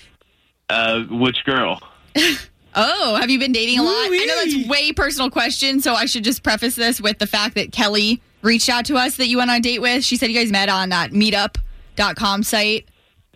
Uh, 0.71 1.01
which 1.11 1.45
girl? 1.45 1.81
Oh, 2.75 3.17
have 3.17 3.31
you 3.31 3.39
been 3.39 3.53
dating 3.53 3.79
a 3.79 3.83
lot? 3.83 3.93
I 3.93 4.25
know 4.27 4.37
that's 4.45 4.69
way 4.69 4.93
personal 4.93 5.31
question, 5.31 5.81
so 5.81 5.95
I 5.95 6.07
should 6.07 6.25
just 6.25 6.43
preface 6.43 6.75
this 6.75 7.01
with 7.01 7.19
the 7.19 7.27
fact 7.27 7.55
that 7.57 7.73
Kelly 7.73 8.23
reached 8.41 8.69
out 8.69 8.85
to 8.87 8.97
us 8.97 9.17
that 9.17 9.29
you 9.29 9.39
went 9.39 9.51
on 9.51 9.59
a 9.59 9.61
date 9.61 9.81
with. 9.81 10.05
She 10.05 10.17
said 10.17 10.31
you 10.31 10.39
guys 10.39 10.51
met 10.51 10.69
on 10.69 10.89
that 10.89 11.11
meetup.com 11.13 12.43
site. 12.43 12.89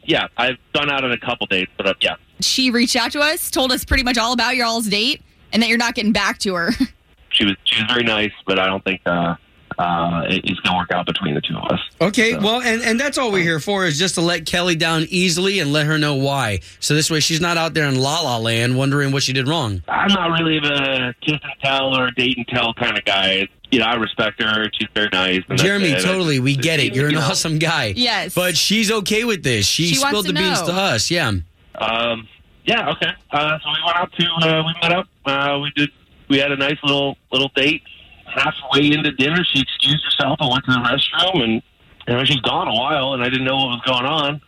Yeah, 0.05 0.29
I've 0.37 0.57
gone 0.72 0.90
out 0.90 1.05
on 1.05 1.12
a 1.12 1.18
couple 1.18 1.46
dates, 1.46 1.70
but 1.77 1.87
uh, 1.87 1.94
yeah. 2.01 2.16
She 2.40 2.70
reached 2.70 2.96
out 2.96 3.12
to 3.12 3.20
us, 3.20 3.51
told 3.51 3.72
us 3.72 3.85
pretty 3.85 4.03
much 4.03 4.16
all 4.18 4.33
about 4.33 4.57
your 4.57 4.66
all's 4.66 4.87
date, 4.87 5.22
and 5.53 5.62
that 5.62 5.68
you're 5.68 5.79
not 5.79 5.94
getting 5.94 6.12
back 6.12 6.38
to 6.40 6.55
her. 6.55 6.70
She 7.31 7.44
was 7.44 7.55
she 7.64 7.83
was 7.83 7.92
very 7.92 8.03
nice, 8.03 8.33
but 8.46 8.59
I 8.59 8.64
don't 8.66 8.83
think 8.83 9.03
uh, 9.05 9.35
uh, 9.79 10.23
it- 10.29 10.45
it's 10.45 10.61
gonna 10.61 10.77
work 10.79 10.91
out 10.93 11.07
between 11.07 11.35
the 11.35 11.41
two 11.41 11.57
of 11.57 11.71
us. 11.71 11.81
Okay, 12.01 12.37
well, 12.37 12.61
and, 12.62 12.83
and 12.83 12.99
that's 13.01 13.19
all 13.19 13.31
we're 13.33 13.43
here 13.43 13.61
for 13.61 13.85
is 13.85 13.99
just 13.99 14.15
to 14.17 14.21
let 14.21 14.47
Kelly 14.47 14.75
down 14.77 15.07
easily 15.11 15.61
and 15.61 15.73
let 15.73 15.87
her 15.87 15.99
know 15.99 16.15
why. 16.15 16.61
So 16.81 16.95
this 16.95 17.11
way 17.11 17.21
she's 17.21 17.41
not 17.41 17.57
out 17.57 17.75
there 17.75 17.87
in 17.87 17.99
la 18.01 18.21
la 18.21 18.39
land 18.39 18.77
wondering 18.77 19.12
what 19.12 19.23
she 19.23 19.33
did 19.33 19.49
wrong. 19.49 19.83
I'm 19.89 20.12
not 20.12 20.39
really 20.39 20.61
the 20.61 21.15
kiss 21.21 21.39
and 21.43 21.53
tell 21.62 21.97
or 21.99 22.11
date 22.11 22.37
and 22.37 22.47
tell 22.49 22.73
kind 22.75 22.97
of 22.99 23.05
guy. 23.05 23.49
You 23.71 23.81
know, 23.81 23.87
I 23.87 23.95
respect 23.97 24.41
her. 24.41 24.71
She's 24.79 24.89
very 24.95 25.09
nice. 25.12 25.37
and 25.49 25.59
that's 25.59 25.62
Jeremy, 25.62 25.89
it. 25.91 26.03
totally, 26.03 26.39
we 26.39 26.55
get 26.57 26.79
it. 26.79 26.95
You're 26.95 27.09
an 27.09 27.17
awesome 27.17 27.59
guy. 27.59 27.93
Yes. 27.97 28.33
But 28.35 28.57
she's 28.57 28.93
okay 28.93 29.25
with 29.25 29.43
this. 29.43 29.67
She, 29.67 29.87
She 29.89 29.97
spilled 29.97 30.27
to 30.27 30.33
the 30.33 30.39
beans 30.39 30.62
to 30.62 30.73
us. 30.73 31.11
Yeah. 31.11 31.33
Um, 31.75 32.29
yeah, 32.65 32.91
okay. 32.91 33.11
Uh, 33.31 33.59
so 33.59 33.69
we 33.71 33.79
went 33.85 33.97
out 33.97 34.12
to 34.12 34.49
uh, 34.49 34.62
we 34.65 34.73
met 34.81 34.93
up. 34.93 35.07
Uh, 35.25 35.59
we 35.62 35.71
did 35.77 35.91
we 36.29 36.39
had 36.39 36.53
a 36.53 36.57
nice 36.57 36.77
little 36.83 37.17
little 37.33 37.51
date. 37.55 37.83
Halfway 38.27 38.93
into 38.93 39.12
dinner, 39.12 39.45
she 39.45 39.61
excused 39.61 40.05
herself 40.05 40.39
and 40.41 40.51
went 40.51 40.65
to 40.67 40.73
the 40.73 40.79
restroom, 40.79 41.43
and 41.43 41.62
you 42.09 42.15
know 42.15 42.25
she's 42.25 42.41
gone 42.41 42.69
a 42.69 42.75
while, 42.75 43.15
and 43.15 43.23
I 43.23 43.29
didn't 43.29 43.45
know 43.45 43.57
what 43.57 43.69
was 43.69 43.83
going 43.87 44.07
on. 44.07 44.41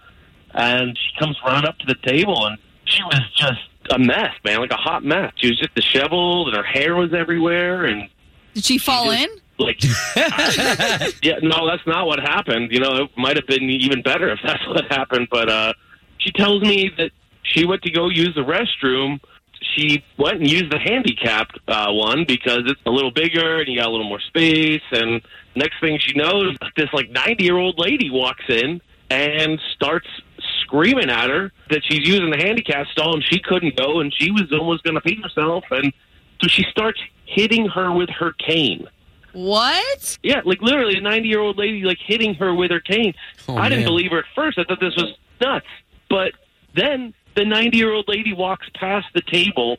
And 0.54 0.96
she 0.98 1.18
comes 1.18 1.36
running 1.44 1.68
up 1.68 1.78
to 1.78 1.86
the 1.86 1.96
table, 2.06 2.46
and 2.46 2.58
she 2.84 3.02
was 3.04 3.20
just 3.36 3.60
a 3.90 3.98
mess, 3.98 4.32
man, 4.44 4.60
like 4.60 4.70
a 4.72 4.76
hot 4.76 5.04
mess. 5.04 5.32
She 5.36 5.48
was 5.48 5.58
just 5.58 5.74
disheveled, 5.74 6.48
and 6.48 6.56
her 6.56 6.62
hair 6.62 6.96
was 6.96 7.12
everywhere, 7.14 7.84
and 7.84 8.08
Did 8.54 8.64
she 8.64 8.78
fall 8.78 9.10
in? 9.10 9.28
like 9.60 9.82
yeah 11.20 11.34
no 11.42 11.66
that's 11.68 11.84
not 11.84 12.06
what 12.06 12.20
happened 12.20 12.70
you 12.70 12.78
know 12.78 13.02
it 13.02 13.10
might 13.16 13.34
have 13.34 13.46
been 13.48 13.64
even 13.64 14.00
better 14.02 14.30
if 14.30 14.38
that's 14.44 14.64
what 14.68 14.84
happened 14.84 15.26
but 15.32 15.48
uh 15.48 15.72
she 16.18 16.30
tells 16.30 16.62
me 16.62 16.90
that 16.96 17.10
she 17.42 17.64
went 17.66 17.82
to 17.82 17.90
go 17.90 18.08
use 18.08 18.32
the 18.36 18.40
restroom 18.42 19.18
she 19.74 20.02
went 20.18 20.40
and 20.40 20.50
used 20.50 20.70
the 20.70 20.78
handicapped 20.78 21.58
uh 21.68 21.86
one 21.90 22.24
because 22.26 22.60
it's 22.66 22.80
a 22.86 22.90
little 22.90 23.10
bigger 23.10 23.58
and 23.60 23.68
you 23.68 23.76
got 23.78 23.86
a 23.86 23.90
little 23.90 24.08
more 24.08 24.20
space 24.20 24.82
and 24.92 25.20
next 25.56 25.80
thing 25.80 25.98
she 26.00 26.14
knows 26.16 26.56
this 26.76 26.88
like 26.92 27.10
90 27.10 27.44
year 27.44 27.56
old 27.56 27.78
lady 27.78 28.10
walks 28.10 28.44
in 28.48 28.80
and 29.10 29.58
starts 29.74 30.06
screaming 30.62 31.10
at 31.10 31.28
her 31.30 31.50
that 31.70 31.82
she's 31.84 32.06
using 32.06 32.30
the 32.30 32.36
handicap 32.36 32.86
stall 32.88 33.14
and 33.14 33.24
she 33.24 33.38
couldn't 33.40 33.76
go 33.76 34.00
and 34.00 34.12
she 34.16 34.30
was 34.30 34.44
almost 34.52 34.82
going 34.84 34.94
to 34.94 35.00
pee 35.00 35.18
herself 35.22 35.64
and 35.70 35.92
so 36.40 36.48
she 36.48 36.64
starts 36.70 37.00
hitting 37.26 37.66
her 37.66 37.90
with 37.92 38.08
her 38.10 38.32
cane 38.34 38.86
What? 39.32 40.18
yeah, 40.22 40.40
like 40.44 40.60
literally 40.62 40.96
a 40.98 41.00
90 41.00 41.28
year 41.28 41.40
old 41.40 41.58
lady 41.58 41.82
like 41.82 41.98
hitting 42.04 42.34
her 42.34 42.54
with 42.54 42.70
her 42.70 42.80
cane. 42.80 43.14
Oh, 43.48 43.56
I 43.56 43.68
didn't 43.68 43.84
man. 43.84 43.88
believe 43.92 44.10
her 44.12 44.18
at 44.20 44.24
first. 44.34 44.58
I 44.58 44.64
thought 44.64 44.80
this 44.80 44.96
was 44.96 45.14
nuts. 45.40 45.66
But 46.08 46.32
then 46.74 47.12
the 47.36 47.44
90 47.44 47.76
year 47.76 47.92
old 47.92 48.06
lady 48.08 48.32
walks 48.32 48.66
past 48.74 49.06
the 49.14 49.22
table, 49.22 49.78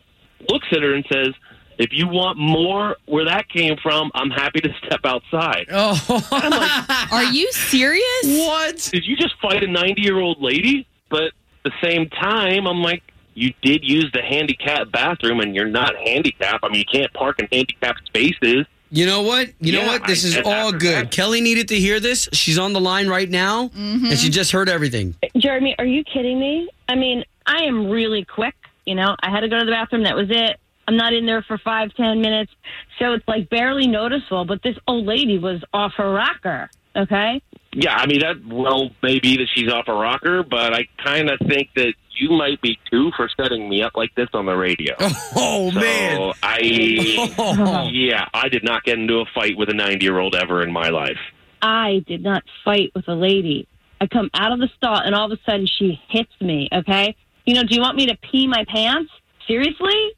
looks 0.50 0.68
at 0.72 0.82
her, 0.82 0.94
and 0.94 1.06
says, 1.12 1.30
If 1.78 1.90
you 1.92 2.08
want 2.08 2.38
more 2.38 2.96
where 3.06 3.26
that 3.26 3.50
came 3.50 3.76
from, 3.82 4.12
I'm 4.14 4.30
happy 4.30 4.62
to 4.62 4.70
step 4.86 5.02
outside. 5.06 5.68
Oh, 5.72 7.08
Are 7.12 7.24
you 7.26 7.52
serious? 7.52 8.06
what? 8.26 8.90
Did 8.92 9.06
you 9.06 9.16
just 9.16 9.34
fight 9.42 9.64
a 9.64 9.68
90 9.68 10.02
year 10.02 10.20
old 10.20 10.42
lady? 10.42 10.88
But 11.10 11.24
at 11.24 11.32
the 11.66 11.72
same 11.84 12.10
time, 12.10 12.68
I'm 12.68 12.82
like, 12.82 13.04
you 13.34 13.54
did 13.62 13.84
use 13.84 14.10
the 14.14 14.22
handicapped 14.22 14.92
bathroom 14.92 15.40
and 15.40 15.56
you're 15.56 15.68
not 15.68 15.96
handicapped. 15.96 16.64
I 16.64 16.68
mean, 16.70 16.80
you 16.80 16.86
can't 17.00 17.12
park 17.14 17.40
in 17.40 17.48
handicapped 17.52 18.06
spaces. 18.06 18.66
You 18.92 19.06
know 19.06 19.22
what? 19.22 19.50
You 19.60 19.74
know 19.74 19.86
what? 19.86 20.06
This 20.08 20.26
I- 20.26 20.40
is 20.40 20.46
all 20.46 20.72
good. 20.72 21.06
that- 21.06 21.12
Kelly 21.12 21.42
needed 21.42 21.68
to 21.70 21.76
hear 21.76 22.00
this. 22.00 22.28
She's 22.34 22.58
on 22.58 22.74
the 22.74 22.82
line 22.82 23.08
right 23.08 23.30
now, 23.30 23.68
Mm-hmm. 23.70 24.06
and 24.08 24.18
she 24.18 24.30
just 24.30 24.52
heard 24.52 24.68
everything. 24.68 25.16
Jeremy, 25.38 25.76
are 25.80 25.86
you 25.86 26.04
kidding 26.04 26.40
me? 26.40 26.68
I 26.90 26.96
mean, 26.96 27.24
I 27.50 27.64
am 27.64 27.90
really 27.90 28.24
quick. 28.26 28.56
You 28.86 28.96
know, 28.96 29.16
I 29.22 29.30
had 29.30 29.42
to 29.42 29.50
go 29.50 29.60
to 29.60 29.66
the 29.66 29.72
bathroom. 29.72 30.04
That 30.04 30.16
was 30.16 30.28
it. 30.30 30.60
I'm 30.88 30.96
not 30.98 31.14
in 31.14 31.26
there 31.26 31.44
for 31.44 31.58
five, 31.58 31.94
ten 31.96 32.22
minutes. 32.22 32.52
So 32.98 33.14
it's 33.14 33.28
like 33.28 33.50
barely 33.50 33.88
noticeable. 33.88 34.46
But 34.46 34.64
this 34.64 34.76
old 34.88 35.06
lady 35.06 35.38
was 35.38 35.62
off 35.74 35.94
her 35.98 36.12
rocker. 36.12 36.70
Okay. 36.96 37.42
Yeah, 37.74 37.96
I 37.96 38.08
mean 38.08 38.20
that. 38.22 38.44
Well, 38.48 38.90
maybe 39.04 39.38
that 39.38 39.48
she's 39.54 39.72
off 39.72 39.88
a 39.88 39.94
rocker, 39.94 40.44
but 40.44 40.74
I 40.74 40.88
kind 41.04 41.30
of 41.30 41.40
think 41.48 41.70
that 41.76 41.94
you 42.18 42.32
might 42.32 42.60
be 42.62 42.78
too 42.92 43.12
for 43.16 43.30
setting 43.40 43.70
me 43.70 43.82
up 43.84 43.94
like 43.96 44.14
this 44.16 44.28
on 44.34 44.46
the 44.46 44.56
radio. 44.56 44.96
Oh 45.36 45.70
so 45.72 45.80
man! 45.80 46.34
I, 46.42 47.36
Oh. 47.38 47.88
yeah, 47.92 48.26
I 48.34 48.50
did 48.50 48.64
not 48.64 48.84
get 48.84 48.98
into 48.98 49.20
a 49.20 49.26
fight 49.36 49.56
with 49.58 49.70
a 49.70 49.74
ninety-year-old 49.74 50.36
ever 50.36 50.64
in 50.64 50.72
my 50.74 50.90
life. 50.90 51.20
I 51.62 52.04
did 52.08 52.24
not 52.24 52.44
fight 52.66 52.92
with 52.96 53.08
a 53.08 53.14
lady. 53.16 53.68
I 54.02 54.08
come 54.08 54.30
out 54.34 54.52
of 54.52 54.60
the 54.60 54.70
stall 54.78 54.98
and 54.98 55.14
all 55.14 55.32
of 55.32 55.38
a 55.38 55.42
sudden 55.46 55.68
she 55.68 56.02
hits 56.10 56.32
me. 56.42 56.70
Okay. 56.74 57.16
You 57.46 57.56
know, 57.56 57.64
do 57.64 57.76
you 57.76 57.82
want 57.82 57.98
me 57.98 58.06
to 58.08 58.18
pee 58.18 58.48
my 58.48 58.66
pants? 58.66 59.12
Seriously? 59.48 60.12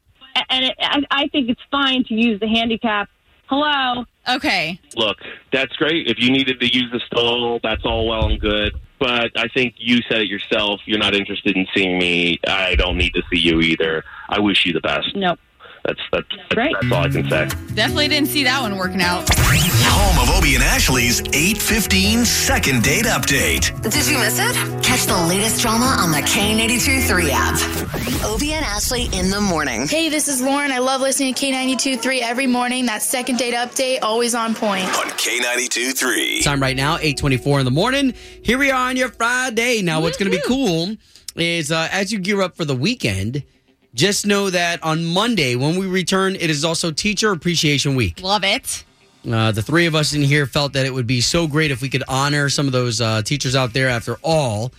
And 0.50 0.64
it, 0.66 0.74
I, 0.80 1.02
I 1.10 1.28
think 1.28 1.48
it's 1.48 1.60
fine 1.70 2.04
to 2.04 2.14
use 2.14 2.40
the 2.40 2.48
handicap. 2.48 3.08
Hello. 3.46 4.04
Okay. 4.28 4.80
Look, 4.96 5.18
that's 5.52 5.74
great. 5.76 6.08
If 6.08 6.18
you 6.18 6.30
needed 6.30 6.60
to 6.60 6.66
use 6.66 6.90
the 6.92 7.00
stall, 7.00 7.60
that's 7.62 7.84
all 7.84 8.08
well 8.08 8.28
and 8.28 8.40
good. 8.40 8.74
But 8.98 9.32
I 9.36 9.48
think 9.48 9.74
you 9.78 9.98
said 10.08 10.20
it 10.20 10.28
yourself. 10.28 10.80
You're 10.86 11.00
not 11.00 11.14
interested 11.14 11.56
in 11.56 11.66
seeing 11.74 11.98
me. 11.98 12.38
I 12.46 12.76
don't 12.76 12.96
need 12.96 13.12
to 13.14 13.22
see 13.32 13.40
you 13.40 13.60
either. 13.60 14.04
I 14.28 14.38
wish 14.38 14.64
you 14.64 14.72
the 14.72 14.80
best. 14.80 15.14
No. 15.16 15.36
That's 15.84 16.00
that's 16.12 16.26
Right. 16.56 16.72
that's 16.80 16.92
all 16.92 17.04
I 17.04 17.08
can 17.08 17.28
say. 17.30 17.48
Definitely 17.74 18.08
didn't 18.08 18.28
see 18.28 18.44
that 18.44 18.60
one 18.62 18.76
working 18.76 19.00
out. 19.02 19.28
Home 19.34 20.18
of 20.28 20.36
Obie 20.38 20.54
and 20.54 20.62
Ashley's 20.62 21.20
815 21.20 22.24
second 22.24 22.82
date 22.82 23.04
update. 23.06 23.72
Did 23.82 24.06
you 24.06 24.18
miss 24.18 24.38
it? 24.38 24.54
Catch 24.84 25.06
the 25.06 25.16
latest 25.28 25.60
drama 25.60 25.96
on 25.98 26.12
the 26.12 26.18
K92 26.18 27.06
3 27.08 27.30
app. 27.32 28.24
Obie 28.24 28.52
and 28.52 28.64
Ashley 28.64 29.06
in 29.12 29.30
the 29.30 29.40
morning. 29.40 29.88
Hey, 29.88 30.08
this 30.08 30.28
is 30.28 30.40
Lauren. 30.40 30.70
I 30.70 30.78
love 30.78 31.00
listening 31.00 31.34
to 31.34 31.46
K92.3 31.46 32.20
every 32.22 32.46
morning. 32.46 32.86
That 32.86 33.02
second 33.02 33.38
date 33.38 33.54
update, 33.54 33.98
always 34.02 34.34
on 34.34 34.54
point. 34.54 34.84
On 34.84 35.06
K92 35.10 35.94
3. 35.96 36.42
Time 36.42 36.60
right 36.62 36.76
now, 36.76 36.94
824 36.96 37.60
in 37.60 37.64
the 37.64 37.70
morning. 37.72 38.14
Here 38.42 38.58
we 38.58 38.70
are 38.70 38.88
on 38.90 38.96
your 38.96 39.08
Friday. 39.08 39.82
Now, 39.82 40.00
what's 40.00 40.16
going 40.16 40.30
to 40.30 40.36
be 40.36 40.42
cool 40.46 40.96
is 41.34 41.72
uh, 41.72 41.88
as 41.90 42.12
you 42.12 42.18
gear 42.18 42.40
up 42.42 42.56
for 42.56 42.64
the 42.64 42.76
weekend, 42.76 43.42
just 43.94 44.26
know 44.26 44.50
that 44.50 44.82
on 44.82 45.04
Monday, 45.04 45.56
when 45.56 45.78
we 45.78 45.86
return, 45.86 46.34
it 46.36 46.50
is 46.50 46.64
also 46.64 46.90
Teacher 46.90 47.30
Appreciation 47.32 47.94
Week. 47.94 48.20
Love 48.22 48.44
it. 48.44 48.84
Uh, 49.30 49.52
the 49.52 49.62
three 49.62 49.86
of 49.86 49.94
us 49.94 50.14
in 50.14 50.22
here 50.22 50.46
felt 50.46 50.72
that 50.72 50.84
it 50.84 50.92
would 50.92 51.06
be 51.06 51.20
so 51.20 51.46
great 51.46 51.70
if 51.70 51.80
we 51.80 51.88
could 51.88 52.02
honor 52.08 52.48
some 52.48 52.66
of 52.66 52.72
those 52.72 53.00
uh, 53.00 53.22
teachers 53.22 53.54
out 53.54 53.72
there. 53.72 53.88
After 53.88 54.16
all, 54.22 54.72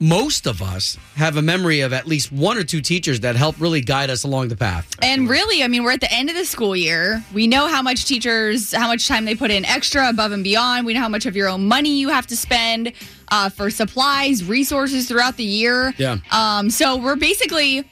most 0.00 0.48
of 0.48 0.60
us 0.60 0.98
have 1.14 1.36
a 1.36 1.42
memory 1.42 1.80
of 1.80 1.92
at 1.92 2.08
least 2.08 2.32
one 2.32 2.58
or 2.58 2.64
two 2.64 2.80
teachers 2.80 3.20
that 3.20 3.36
helped 3.36 3.60
really 3.60 3.80
guide 3.80 4.10
us 4.10 4.24
along 4.24 4.48
the 4.48 4.56
path. 4.56 4.90
And 5.00 5.28
really, 5.28 5.62
I 5.62 5.68
mean, 5.68 5.84
we're 5.84 5.92
at 5.92 6.00
the 6.00 6.12
end 6.12 6.28
of 6.28 6.34
the 6.34 6.44
school 6.44 6.74
year. 6.74 7.22
We 7.32 7.46
know 7.46 7.68
how 7.68 7.82
much 7.82 8.06
teachers, 8.06 8.72
how 8.72 8.88
much 8.88 9.06
time 9.06 9.26
they 9.26 9.36
put 9.36 9.52
in 9.52 9.64
extra 9.64 10.08
above 10.08 10.32
and 10.32 10.42
beyond. 10.42 10.86
We 10.86 10.94
know 10.94 11.00
how 11.00 11.08
much 11.08 11.24
of 11.24 11.36
your 11.36 11.48
own 11.48 11.68
money 11.68 11.98
you 11.98 12.08
have 12.08 12.26
to 12.28 12.36
spend 12.36 12.94
uh, 13.30 13.48
for 13.48 13.70
supplies, 13.70 14.42
resources 14.42 15.06
throughout 15.06 15.36
the 15.36 15.44
year. 15.44 15.94
Yeah. 15.98 16.16
Um, 16.32 16.68
so 16.68 16.96
we're 16.96 17.14
basically 17.14 17.88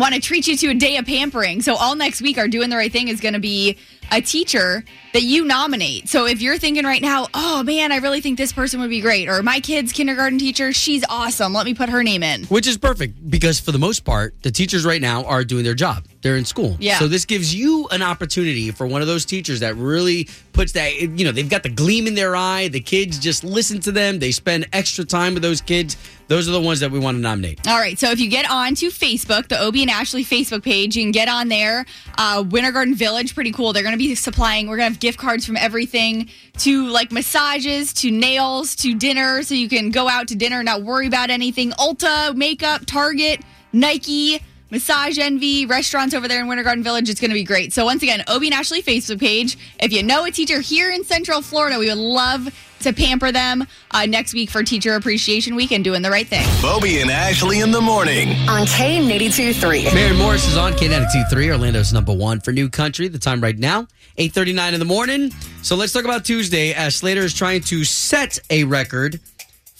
want 0.00 0.14
to 0.14 0.20
treat 0.20 0.48
you 0.48 0.56
to 0.56 0.68
a 0.68 0.74
day 0.74 0.96
of 0.96 1.06
pampering. 1.06 1.60
So 1.62 1.76
all 1.76 1.94
next 1.94 2.22
week, 2.22 2.38
our 2.38 2.48
doing 2.48 2.70
the 2.70 2.76
right 2.76 2.90
thing 2.90 3.08
is 3.08 3.20
going 3.20 3.34
to 3.34 3.40
be 3.40 3.76
a 4.10 4.20
teacher 4.20 4.82
that 5.12 5.22
you 5.22 5.44
nominate. 5.44 6.08
So 6.08 6.26
if 6.26 6.42
you're 6.42 6.58
thinking 6.58 6.84
right 6.84 7.02
now, 7.02 7.28
oh 7.32 7.62
man, 7.62 7.92
I 7.92 7.98
really 7.98 8.20
think 8.20 8.38
this 8.38 8.52
person 8.52 8.80
would 8.80 8.90
be 8.90 9.00
great, 9.00 9.28
or 9.28 9.42
my 9.42 9.60
kid's 9.60 9.92
kindergarten 9.92 10.38
teacher, 10.38 10.72
she's 10.72 11.04
awesome. 11.08 11.52
Let 11.52 11.64
me 11.64 11.74
put 11.74 11.90
her 11.90 12.02
name 12.02 12.22
in. 12.22 12.44
Which 12.46 12.66
is 12.66 12.76
perfect 12.76 13.30
because 13.30 13.60
for 13.60 13.70
the 13.70 13.78
most 13.78 14.04
part, 14.04 14.34
the 14.42 14.50
teachers 14.50 14.84
right 14.84 15.00
now 15.00 15.24
are 15.26 15.44
doing 15.44 15.62
their 15.62 15.74
job. 15.74 16.06
They're 16.22 16.36
in 16.36 16.44
school. 16.44 16.76
Yeah. 16.80 16.98
So 16.98 17.06
this 17.06 17.24
gives 17.24 17.54
you 17.54 17.86
an 17.88 18.02
opportunity 18.02 18.70
for 18.72 18.86
one 18.86 19.00
of 19.00 19.06
those 19.06 19.24
teachers 19.24 19.60
that 19.60 19.76
really 19.76 20.28
puts 20.52 20.72
that, 20.72 21.00
you 21.00 21.24
know, 21.24 21.32
they've 21.32 21.48
got 21.48 21.62
the 21.62 21.70
gleam 21.70 22.06
in 22.06 22.14
their 22.14 22.34
eye. 22.34 22.68
The 22.68 22.80
kids 22.80 23.18
just 23.18 23.44
listen 23.44 23.80
to 23.82 23.92
them. 23.92 24.18
They 24.18 24.32
spend 24.32 24.68
extra 24.72 25.04
time 25.04 25.34
with 25.34 25.42
those 25.42 25.60
kids. 25.60 25.96
Those 26.30 26.48
are 26.48 26.52
the 26.52 26.60
ones 26.60 26.78
that 26.78 26.92
we 26.92 27.00
want 27.00 27.16
to 27.16 27.20
nominate. 27.20 27.66
All 27.66 27.80
right. 27.80 27.98
So 27.98 28.12
if 28.12 28.20
you 28.20 28.30
get 28.30 28.48
on 28.48 28.76
to 28.76 28.86
Facebook, 28.86 29.48
the 29.48 29.60
Obie 29.60 29.82
and 29.82 29.90
Ashley 29.90 30.24
Facebook 30.24 30.62
page, 30.62 30.96
you 30.96 31.02
can 31.02 31.10
get 31.10 31.28
on 31.28 31.48
there. 31.48 31.84
Uh, 32.16 32.44
Winter 32.48 32.70
Garden 32.70 32.94
Village, 32.94 33.34
pretty 33.34 33.50
cool. 33.50 33.72
They're 33.72 33.82
going 33.82 33.94
to 33.94 33.98
be 33.98 34.14
supplying, 34.14 34.68
we're 34.68 34.76
going 34.76 34.90
to 34.90 34.92
have 34.92 35.00
gift 35.00 35.18
cards 35.18 35.44
from 35.44 35.56
everything 35.56 36.30
to 36.58 36.86
like 36.86 37.10
massages, 37.10 37.92
to 37.94 38.12
nails, 38.12 38.76
to 38.76 38.94
dinner. 38.94 39.42
So 39.42 39.56
you 39.56 39.68
can 39.68 39.90
go 39.90 40.08
out 40.08 40.28
to 40.28 40.36
dinner 40.36 40.60
and 40.60 40.66
not 40.66 40.84
worry 40.84 41.08
about 41.08 41.30
anything. 41.30 41.72
Ulta, 41.72 42.32
makeup, 42.36 42.86
Target, 42.86 43.40
Nike. 43.72 44.40
Massage 44.70 45.18
Envy, 45.18 45.66
restaurants 45.66 46.14
over 46.14 46.28
there 46.28 46.40
in 46.40 46.46
Winter 46.46 46.62
Garden 46.62 46.84
Village. 46.84 47.08
It's 47.08 47.20
going 47.20 47.30
to 47.30 47.34
be 47.34 47.42
great. 47.42 47.72
So, 47.72 47.84
once 47.84 48.02
again, 48.02 48.22
Obie 48.28 48.46
and 48.46 48.54
Ashley 48.54 48.82
Facebook 48.82 49.18
page. 49.18 49.58
If 49.80 49.92
you 49.92 50.02
know 50.02 50.24
a 50.24 50.30
teacher 50.30 50.60
here 50.60 50.90
in 50.92 51.02
Central 51.02 51.42
Florida, 51.42 51.78
we 51.78 51.88
would 51.88 51.98
love 51.98 52.48
to 52.80 52.92
pamper 52.92 53.32
them 53.32 53.66
uh, 53.90 54.06
next 54.06 54.32
week 54.32 54.48
for 54.48 54.62
Teacher 54.62 54.94
Appreciation 54.94 55.54
Week 55.54 55.72
and 55.72 55.84
doing 55.84 56.02
the 56.02 56.10
right 56.10 56.26
thing. 56.26 56.46
Bobby 56.62 57.00
and 57.00 57.10
Ashley 57.10 57.60
in 57.60 57.72
the 57.72 57.80
morning. 57.80 58.30
On 58.48 58.66
K92 58.66 59.54
3. 59.60 59.84
Maren 59.92 60.16
Morris 60.16 60.46
is 60.46 60.56
on 60.56 60.72
K923, 60.72 61.52
Orlando's 61.52 61.92
number 61.92 62.12
one 62.12 62.40
for 62.40 62.52
new 62.52 62.68
country. 62.68 63.08
The 63.08 63.18
time 63.18 63.40
right 63.40 63.58
now, 63.58 63.82
8.39 64.18 64.72
in 64.74 64.78
the 64.78 64.86
morning. 64.86 65.30
So 65.62 65.76
let's 65.76 65.92
talk 65.92 66.04
about 66.04 66.24
Tuesday 66.24 66.72
as 66.72 66.96
Slater 66.96 67.20
is 67.22 67.34
trying 67.34 67.62
to 67.62 67.84
set 67.84 68.38
a 68.50 68.64
record 68.64 69.20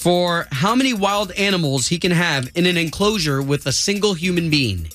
for 0.01 0.47
how 0.51 0.75
many 0.75 0.95
wild 0.95 1.31
animals 1.33 1.89
he 1.89 1.99
can 1.99 2.11
have 2.11 2.49
in 2.55 2.65
an 2.65 2.79
enclosure 2.79 3.43
with 3.43 3.67
a 3.67 3.73
single 3.73 4.15
human 4.15 4.49
being. 4.49 4.89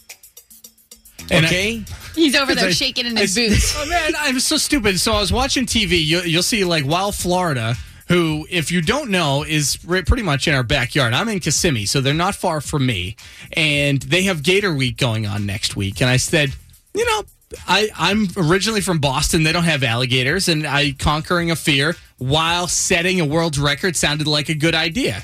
And 1.30 1.46
I- 1.46 1.48
Okay? 1.48 1.84
He's 2.16 2.36
over 2.36 2.56
there 2.56 2.70
I- 2.70 2.72
shaking 2.72 3.06
in 3.06 3.16
I- 3.18 3.22
his 3.22 3.36
boots. 3.36 3.76
Oh 3.78 3.86
man, 3.88 4.14
I'm 4.18 4.40
so 4.40 4.58
stupid. 4.58 5.00
So 5.00 5.14
I 5.14 5.20
was 5.20 5.32
watching 5.32 5.66
TV. 5.68 6.04
You, 6.04 6.22
you'll 6.22 6.42
see 6.44 6.64
like 6.64 6.86
Wild 6.88 7.14
Florida, 7.14 7.76
who, 8.08 8.48
if 8.50 8.72
you 8.72 8.82
don't 8.82 9.12
know, 9.12 9.44
is 9.48 9.78
re- 9.86 10.02
pretty 10.02 10.24
much 10.24 10.48
in 10.48 10.56
our 10.56 10.64
backyard. 10.64 11.14
I'm 11.14 11.30
in 11.30 11.40
Kissimmee, 11.40 11.86
so 11.86 12.02
they're 12.02 12.14
not 12.16 12.34
far 12.34 12.60
from 12.60 12.86
me, 12.88 13.16
and 13.54 14.02
they 14.02 14.24
have 14.24 14.42
Gator 14.42 14.74
Week 14.74 14.98
going 14.98 15.28
on 15.28 15.46
next 15.46 15.76
week. 15.76 16.02
And 16.02 16.10
I 16.10 16.18
said, 16.18 16.52
you 16.96 17.06
know, 17.06 17.24
I, 17.68 17.90
I'm 17.96 18.28
originally 18.38 18.82
from 18.82 18.98
Boston. 19.00 19.44
They 19.44 19.52
don't 19.52 19.64
have 19.66 19.84
alligators, 19.84 20.48
and 20.50 20.66
I 20.66 20.94
conquering 20.98 21.52
a 21.52 21.56
fear 21.56 21.96
while 22.18 22.68
setting 22.68 23.20
a 23.20 23.26
world 23.26 23.58
record 23.58 23.96
sounded 23.96 24.28
like 24.28 24.50
a 24.50 24.56
good 24.56 24.76
idea. 24.76 25.22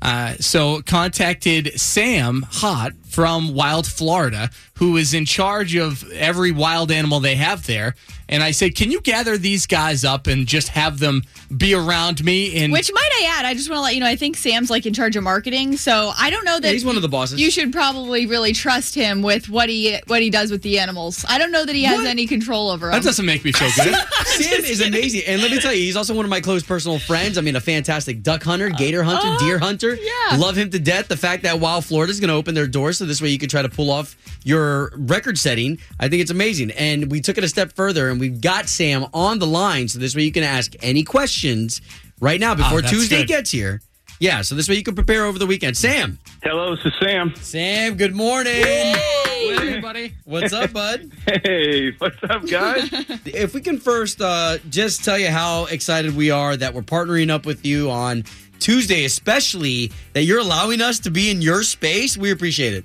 Uh, 0.00 0.34
so 0.40 0.82
contacted 0.82 1.78
Sam 1.80 2.44
Haught 2.50 2.92
from 3.12 3.54
Wild 3.54 3.86
Florida, 3.86 4.50
who 4.78 4.96
is 4.96 5.14
in 5.14 5.24
charge 5.26 5.76
of 5.76 6.10
every 6.12 6.50
wild 6.50 6.90
animal 6.90 7.20
they 7.20 7.34
have 7.36 7.66
there. 7.66 7.94
And 8.28 8.42
I 8.42 8.52
said, 8.52 8.74
Can 8.74 8.90
you 8.90 9.00
gather 9.02 9.36
these 9.36 9.66
guys 9.66 10.04
up 10.04 10.26
and 10.26 10.46
just 10.46 10.68
have 10.68 10.98
them 10.98 11.22
be 11.54 11.74
around 11.74 12.24
me? 12.24 12.62
And 12.64 12.72
Which 12.72 12.90
might 12.92 13.10
I 13.20 13.36
add, 13.38 13.44
I 13.44 13.52
just 13.52 13.68
want 13.68 13.78
to 13.78 13.82
let 13.82 13.94
you 13.94 14.00
know, 14.00 14.06
I 14.06 14.16
think 14.16 14.36
Sam's 14.38 14.70
like 14.70 14.86
in 14.86 14.94
charge 14.94 15.16
of 15.16 15.22
marketing, 15.22 15.76
so 15.76 16.12
I 16.18 16.30
don't 16.30 16.44
know 16.46 16.58
that 16.58 16.66
Yeah, 16.68 16.72
he's 16.72 16.84
one 16.84 16.96
of 16.96 17.02
the 17.02 17.08
bosses. 17.08 17.38
You 17.40 17.50
should 17.50 17.72
probably 17.72 18.24
really 18.26 18.52
trust 18.54 18.94
him 18.94 19.20
with 19.20 19.50
what 19.50 19.68
he 19.68 19.98
what 20.06 20.22
he 20.22 20.30
does 20.30 20.50
with 20.50 20.62
the 20.62 20.78
animals. 20.78 21.26
I 21.28 21.36
don't 21.36 21.52
know 21.52 21.66
that 21.66 21.74
he 21.74 21.84
has 21.84 22.06
any 22.06 22.26
control 22.26 22.70
over 22.70 22.86
them. 22.86 22.94
that 22.94 23.02
doesn't 23.02 23.26
make 23.26 23.44
me 23.44 23.52
feel 23.52 23.68
good. 23.76 23.94
Sam 24.24 24.64
is 24.64 24.80
amazing. 24.80 25.22
And 25.26 25.42
let 25.42 25.50
me 25.50 25.60
tell 25.60 25.74
you, 25.74 25.82
he's 25.82 25.96
also 25.96 26.14
one 26.14 26.24
of 26.24 26.30
my 26.30 26.40
close 26.40 26.62
personal 26.62 26.98
friends. 26.98 27.36
I 27.36 27.42
mean, 27.42 27.56
a 27.56 27.60
fantastic 27.60 28.22
duck 28.22 28.42
hunter, 28.42 28.70
gator 28.70 29.02
hunter, 29.02 29.20
Oh, 29.28 29.38
deer 29.46 29.58
hunter. 29.58 29.94
yeah. 29.94 30.38
Love 30.38 30.56
him 30.56 30.70
to 30.70 30.78
death. 30.78 31.08
The 31.08 31.16
fact 31.18 31.42
that 31.42 31.60
Wild 31.60 31.84
Florida's 31.84 32.18
going 32.18 32.28
to 32.28 32.34
open 32.34 32.54
their 32.54 32.66
doors 32.66 32.98
so 33.02 33.06
this 33.06 33.20
way 33.20 33.30
you 33.30 33.38
can 33.38 33.48
try 33.48 33.62
to 33.62 33.68
pull 33.68 33.90
off 33.90 34.16
your 34.44 34.92
record 34.96 35.36
setting, 35.36 35.76
I 35.98 36.08
think 36.08 36.22
it's 36.22 36.30
amazing. 36.30 36.70
And 36.70 37.10
we 37.10 37.20
took 37.20 37.36
it 37.36 37.42
a 37.42 37.48
step 37.48 37.72
further 37.72 38.10
and 38.10 38.20
we've 38.20 38.40
got 38.40 38.68
Sam 38.68 39.06
on 39.12 39.40
the 39.40 39.46
line 39.46 39.88
so 39.88 39.98
this 39.98 40.14
way 40.14 40.22
you 40.22 40.30
can 40.30 40.44
ask 40.44 40.76
any 40.82 41.02
questions 41.02 41.80
right 42.20 42.38
now 42.38 42.54
before 42.54 42.80
that's 42.80 42.92
Tuesday 42.92 43.22
good. 43.22 43.28
gets 43.28 43.50
here. 43.50 43.82
Yeah, 44.20 44.42
so 44.42 44.54
this 44.54 44.68
way 44.68 44.76
you 44.76 44.84
can 44.84 44.94
prepare 44.94 45.24
over 45.24 45.36
the 45.36 45.48
weekend. 45.48 45.76
Sam. 45.76 46.16
Hello, 46.44 46.76
this 46.76 46.84
is 46.84 46.92
Sam. 47.02 47.34
Sam, 47.34 47.96
good 47.96 48.14
morning. 48.14 48.52
Hey, 48.52 49.52
everybody. 49.56 50.14
What's 50.22 50.52
up, 50.52 50.72
bud? 50.72 51.10
Hey, 51.44 51.90
what's 51.98 52.22
up, 52.30 52.46
guys? 52.46 52.88
if 53.24 53.52
we 53.52 53.60
can 53.60 53.80
first 53.80 54.20
uh, 54.20 54.58
just 54.70 55.04
tell 55.04 55.18
you 55.18 55.26
how 55.28 55.64
excited 55.64 56.14
we 56.14 56.30
are 56.30 56.56
that 56.56 56.72
we're 56.72 56.82
partnering 56.82 57.30
up 57.30 57.46
with 57.46 57.66
you 57.66 57.90
on 57.90 58.22
Tuesday, 58.62 59.04
especially 59.04 59.92
that 60.12 60.22
you're 60.22 60.38
allowing 60.38 60.80
us 60.80 60.98
to 61.00 61.10
be 61.10 61.30
in 61.30 61.42
your 61.42 61.62
space. 61.62 62.16
We 62.16 62.30
appreciate 62.30 62.74
it. 62.74 62.84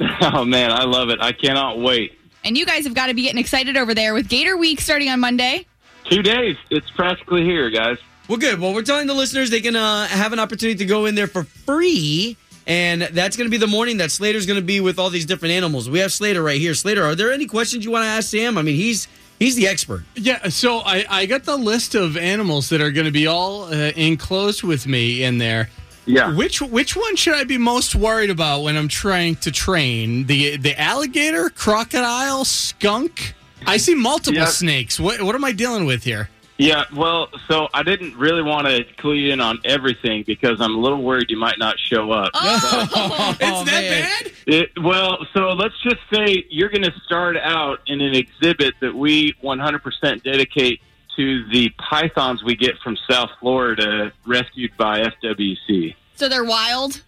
oh 0.22 0.44
man, 0.44 0.70
I 0.72 0.84
love 0.84 1.10
it. 1.10 1.20
I 1.20 1.32
cannot 1.32 1.78
wait. 1.78 2.18
and 2.44 2.56
you 2.56 2.64
guys 2.66 2.84
have 2.84 2.94
got 2.94 3.08
to 3.08 3.14
be 3.14 3.22
getting 3.22 3.38
excited 3.38 3.76
over 3.76 3.94
there 3.94 4.14
with 4.14 4.28
Gator 4.28 4.56
Week 4.56 4.80
starting 4.80 5.08
on 5.10 5.20
Monday. 5.20 5.66
Two 6.04 6.22
days. 6.22 6.56
It's 6.70 6.90
practically 6.90 7.44
here, 7.44 7.68
guys. 7.70 7.98
Well, 8.28 8.38
good. 8.38 8.60
Well, 8.60 8.74
we're 8.74 8.82
telling 8.82 9.06
the 9.06 9.14
listeners 9.14 9.50
they 9.50 9.60
can 9.60 9.76
uh, 9.76 10.06
have 10.06 10.32
an 10.32 10.38
opportunity 10.38 10.78
to 10.78 10.84
go 10.86 11.06
in 11.06 11.14
there 11.14 11.26
for 11.26 11.44
free. 11.44 12.36
And 12.66 13.02
that's 13.02 13.36
going 13.36 13.46
to 13.46 13.50
be 13.50 13.56
the 13.56 13.66
morning 13.66 13.96
that 13.96 14.10
Slater's 14.10 14.44
going 14.44 14.58
to 14.60 14.64
be 14.64 14.80
with 14.80 14.98
all 14.98 15.08
these 15.08 15.24
different 15.24 15.52
animals. 15.54 15.88
We 15.88 16.00
have 16.00 16.12
Slater 16.12 16.42
right 16.42 16.60
here. 16.60 16.74
Slater, 16.74 17.02
are 17.02 17.14
there 17.14 17.32
any 17.32 17.46
questions 17.46 17.84
you 17.84 17.90
want 17.90 18.02
to 18.04 18.08
ask 18.08 18.28
Sam? 18.28 18.58
I 18.58 18.62
mean, 18.62 18.76
he's 18.76 19.08
he's 19.38 19.56
the 19.56 19.66
expert. 19.68 20.04
Yeah, 20.14 20.48
so 20.48 20.78
I, 20.78 21.04
I 21.08 21.26
got 21.26 21.44
the 21.44 21.56
list 21.56 21.94
of 21.94 22.16
animals 22.16 22.68
that 22.70 22.80
are 22.80 22.90
going 22.90 23.06
to 23.06 23.12
be 23.12 23.26
all 23.26 23.64
uh, 23.64 23.92
enclosed 23.96 24.62
with 24.62 24.86
me 24.86 25.22
in 25.22 25.38
there. 25.38 25.70
Yeah. 26.06 26.34
Which 26.34 26.62
which 26.62 26.96
one 26.96 27.16
should 27.16 27.34
I 27.34 27.44
be 27.44 27.58
most 27.58 27.94
worried 27.94 28.30
about 28.30 28.62
when 28.62 28.76
I'm 28.78 28.88
trying 28.88 29.36
to 29.36 29.50
train? 29.50 30.24
The 30.26 30.56
the 30.56 30.78
alligator, 30.80 31.50
crocodile, 31.50 32.46
skunk? 32.46 33.34
I 33.66 33.76
see 33.76 33.94
multiple 33.94 34.38
Yeah. 34.40 34.46
snakes. 34.46 34.98
What 34.98 35.20
what 35.22 35.34
am 35.34 35.44
I 35.44 35.52
dealing 35.52 35.84
with 35.84 36.04
here? 36.04 36.30
Yeah, 36.58 36.84
well, 36.92 37.28
so 37.46 37.68
I 37.72 37.84
didn't 37.84 38.16
really 38.16 38.42
want 38.42 38.66
to 38.66 38.82
clue 38.96 39.14
you 39.14 39.32
in 39.32 39.40
on 39.40 39.60
everything 39.64 40.24
because 40.26 40.60
I'm 40.60 40.74
a 40.74 40.78
little 40.78 41.02
worried 41.02 41.30
you 41.30 41.38
might 41.38 41.58
not 41.58 41.78
show 41.78 42.10
up. 42.10 42.32
Oh, 42.34 42.88
oh 42.96 43.36
it's 43.40 43.70
that 43.70 44.24
bad? 44.24 44.32
It, 44.46 44.70
well, 44.82 45.24
so 45.32 45.50
let's 45.52 45.80
just 45.82 46.00
say 46.12 46.44
you're 46.50 46.68
going 46.68 46.82
to 46.82 46.92
start 47.04 47.36
out 47.36 47.78
in 47.86 48.00
an 48.00 48.14
exhibit 48.16 48.74
that 48.80 48.92
we 48.92 49.34
100% 49.34 50.22
dedicate 50.24 50.80
to 51.14 51.48
the 51.50 51.70
pythons 51.78 52.42
we 52.42 52.56
get 52.56 52.76
from 52.78 52.96
South 53.08 53.30
Florida, 53.38 54.12
rescued 54.26 54.76
by 54.76 55.02
FWC. 55.02 55.94
So 56.16 56.28
they're 56.28 56.44
wild. 56.44 57.02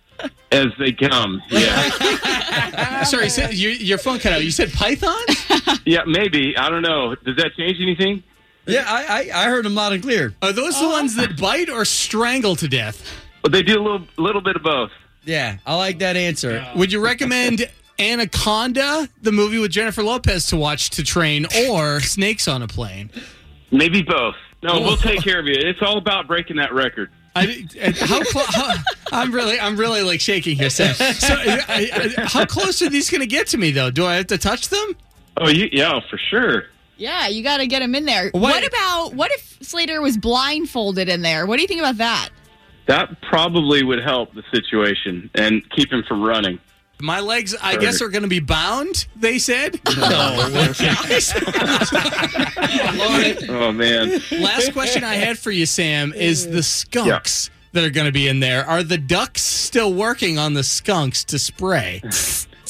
As 0.53 0.67
they 0.79 0.93
come, 0.93 1.41
yeah, 1.49 3.03
Sorry, 3.05 3.31
so 3.31 3.49
your, 3.49 3.73
your 3.73 3.97
phone 3.97 4.19
cut 4.19 4.35
out. 4.35 4.45
You 4.45 4.51
said 4.51 4.71
pythons? 4.71 5.81
yeah, 5.87 6.03
maybe 6.07 6.55
I 6.59 6.69
don't 6.69 6.83
know. 6.83 7.15
Does 7.15 7.37
that 7.37 7.55
change 7.57 7.79
anything? 7.81 8.23
Yeah, 8.67 8.85
I, 8.87 9.31
I, 9.33 9.43
I 9.43 9.45
heard 9.49 9.65
them 9.65 9.75
loud 9.75 9.93
and 9.93 10.03
clear. 10.03 10.35
Are 10.43 10.53
those 10.53 10.81
the 10.81 10.89
ones 10.89 11.17
that 11.17 11.39
bite 11.39 11.71
or 11.71 11.85
strangle 11.85 12.57
to 12.57 12.69
death? 12.69 13.05
But 13.43 13.53
they 13.53 13.63
do 13.63 13.81
a 13.81 13.83
little, 13.83 14.07
little 14.17 14.43
bit 14.43 14.57
of 14.57 14.63
both. 14.63 14.91
Yeah, 15.25 15.59
I 15.67 15.77
like 15.77 15.99
that 16.01 16.17
answer. 16.17 16.67
Would 16.77 16.93
you 16.93 17.03
recommend 17.03 17.69
Anaconda, 17.99 19.09
the 19.23 19.33
movie 19.33 19.59
with 19.59 19.71
Jennifer 19.71 20.03
Lopez, 20.03 20.47
to 20.49 20.57
watch 20.57 20.91
to 20.91 21.03
train, 21.03 21.47
or 21.69 22.01
Snakes 22.01 22.49
on 22.49 22.63
a 22.63 22.69
Plane? 22.69 23.11
Maybe 23.71 24.03
both. 24.03 24.37
No, 24.63 24.81
we'll 24.81 24.93
oh. 24.93 24.97
take 24.97 25.23
care 25.23 25.39
of 25.39 25.47
you. 25.47 25.55
It's 25.57 25.81
all 25.83 25.99
about 25.99 26.27
breaking 26.27 26.57
that 26.57 26.73
record. 26.73 27.11
I, 27.35 27.67
and 27.79 27.97
how, 27.97 28.23
clo- 28.25 28.45
how 28.49 28.75
I'm 29.13 29.33
really 29.33 29.59
I'm 29.61 29.77
really 29.77 30.03
like 30.03 30.21
shaking 30.21 30.57
here, 30.57 30.69
Sam. 30.69 30.95
So, 30.95 31.35
I, 31.35 31.63
I, 31.69 32.27
how 32.27 32.45
close 32.45 32.83
are 32.83 32.89
these 32.89 33.09
going 33.09 33.21
to 33.21 33.27
get 33.27 33.47
to 33.49 33.59
me 33.59 33.71
though? 33.71 33.91
Do 33.91 34.05
I 34.05 34.17
have 34.17 34.27
to 34.29 34.39
touch 34.39 34.69
them? 34.69 34.97
Oh, 35.37 35.49
you, 35.49 35.69
yeah, 35.71 36.01
for 36.11 36.19
sure. 36.19 36.65
Yeah, 37.01 37.29
you 37.29 37.43
got 37.43 37.57
to 37.59 37.67
get 37.67 37.81
him 37.83 37.95
in 37.95 38.05
there. 38.05 38.29
What- 38.33 38.43
What 38.43 38.67
about 38.67 39.15
what 39.15 39.31
if 39.33 39.57
Slater 39.63 40.01
was 40.03 40.19
blindfolded 40.19 41.09
in 41.09 41.23
there? 41.23 41.47
What 41.47 41.57
do 41.57 41.63
you 41.63 41.69
think 41.69 41.81
about 41.81 41.97
that? 41.97 42.29
That 42.87 43.21
probably 43.23 43.83
would 43.83 44.03
help 44.03 44.35
the 44.35 44.43
situation 44.53 45.31
and 45.35 45.63
keep 45.71 45.91
him 45.93 46.03
from 46.07 46.23
running. 46.23 46.59
My 47.03 47.21
legs, 47.21 47.55
I 47.55 47.77
Perfect. 47.77 47.81
guess, 47.81 48.03
are 48.03 48.11
going 48.11 48.25
to 48.25 48.29
be 48.29 48.41
bound. 48.41 49.07
They 49.17 49.39
said. 49.39 49.81
No. 49.97 50.51
Oh 53.49 53.73
man. 53.73 54.21
Last 54.33 54.73
question 54.73 55.05
I 55.05 55.15
had 55.15 55.39
for 55.39 55.51
you, 55.51 55.67
Sam, 55.67 56.13
is 56.13 56.49
the 56.51 56.63
skunks 56.63 57.51
that 57.73 57.85
are 57.85 57.91
going 57.91 58.07
to 58.07 58.13
be 58.13 58.29
in 58.29 58.41
there. 58.41 58.65
Are 58.69 58.83
the 58.83 58.99
ducks 58.99 59.43
still 59.43 59.93
working 59.95 60.39
on 60.39 60.55
the 60.55 60.65
skunks 60.65 61.25
to 61.25 61.39
spray? 61.39 62.03